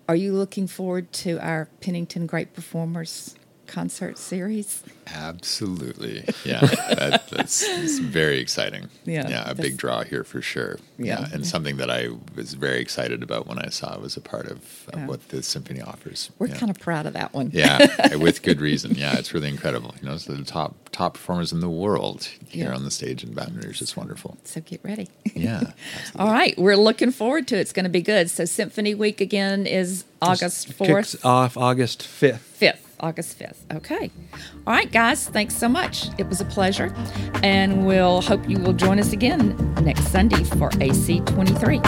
are 0.10 0.18
you 0.18 0.34
looking 0.34 0.68
forward 0.68 1.14
to 1.14 1.40
our 1.40 1.70
Pennington 1.80 2.28
Great 2.28 2.54
Performers 2.54 3.38
concert 3.68 4.18
series? 4.18 4.84
Absolutely. 5.08 6.24
Yeah. 6.46 6.60
that, 6.60 7.28
that's, 7.30 7.66
that's 7.68 7.98
very 7.98 8.38
exciting. 8.40 8.90
Yeah, 9.04 9.28
Yeah. 9.28 9.50
A 9.50 9.56
big 9.56 9.78
draw 9.78 10.04
here 10.04 10.24
for 10.24 10.42
sure. 10.44 10.78
Yeah. 11.00 11.28
And 11.34 11.46
something 11.46 11.78
that 11.78 11.90
I 11.90 12.10
was 12.36 12.54
very 12.54 12.80
excited 12.80 13.24
about 13.24 13.48
when 13.48 13.58
I 13.58 13.70
saw 13.70 13.96
it 13.96 14.02
was 14.02 14.16
a 14.16 14.22
part 14.22 14.46
of, 14.46 14.58
of 14.94 15.00
Yeah. 15.00 15.08
what 15.08 15.28
the 15.30 15.42
symphony 15.42 15.82
offers. 15.82 16.30
We're 16.38 16.48
yeah. 16.48 16.58
kind 16.58 16.70
of 16.70 16.78
proud 16.80 17.08
of 17.08 17.14
that 17.14 17.34
one. 17.34 17.50
yeah, 17.52 18.16
with 18.18 18.44
good 18.44 18.62
reason. 18.62 18.94
Yeah, 18.94 19.18
it's 19.18 19.34
really 19.34 19.50
incredible. 19.50 19.96
You 20.02 20.08
know, 20.08 20.14
it's 20.14 20.26
the 20.26 20.44
top 20.44 20.76
top 20.92 21.16
performers 21.16 21.52
in 21.52 21.60
the 21.62 21.70
world 21.70 22.26
here 22.48 22.68
Yeah. 22.70 22.76
on 22.76 22.84
the 22.86 22.92
stage 22.92 23.24
in 23.24 23.34
Baton 23.34 23.60
Rouge. 23.60 23.82
It's 23.82 23.98
wonderful. 23.98 24.38
So 24.44 24.62
get 24.62 24.82
ready. 24.84 25.10
Yeah. 25.34 25.72
All 26.16 26.32
right, 26.32 26.56
we're 26.58 26.78
looking 26.78 27.12
forward 27.12 27.48
to 27.48 27.58
it. 27.58 27.62
It's 27.62 27.74
going 27.74 27.86
to 27.86 27.90
be 27.90 28.02
good. 28.04 28.30
So 28.30 28.46
Symphony 28.46 28.94
Week 28.94 29.20
again 29.20 29.66
is 29.66 30.04
August 30.22 30.68
Kicks 30.78 31.16
4th, 31.16 31.26
off 31.26 31.58
August 31.58 32.04
5th. 32.04 32.40
5th. 32.60 32.78
August 33.00 33.38
5th. 33.40 33.76
Okay. 33.76 34.12
All 34.66 34.74
right, 34.74 34.92
guys, 34.92 35.28
thanks 35.28 35.56
so 35.56 35.68
much. 35.68 36.08
It 36.18 36.28
was 36.28 36.42
a 36.42 36.46
pleasure. 36.46 36.94
And 37.44 37.86
we'll 37.86 38.22
hope 38.22 38.48
you 38.50 38.60
will 38.60 38.74
join 38.74 39.00
us 39.00 39.14
again 39.14 39.56
next 39.84 40.08
Sunday 40.08 40.44
for 40.44 40.70
AC 40.80 41.20
23. 41.22 41.80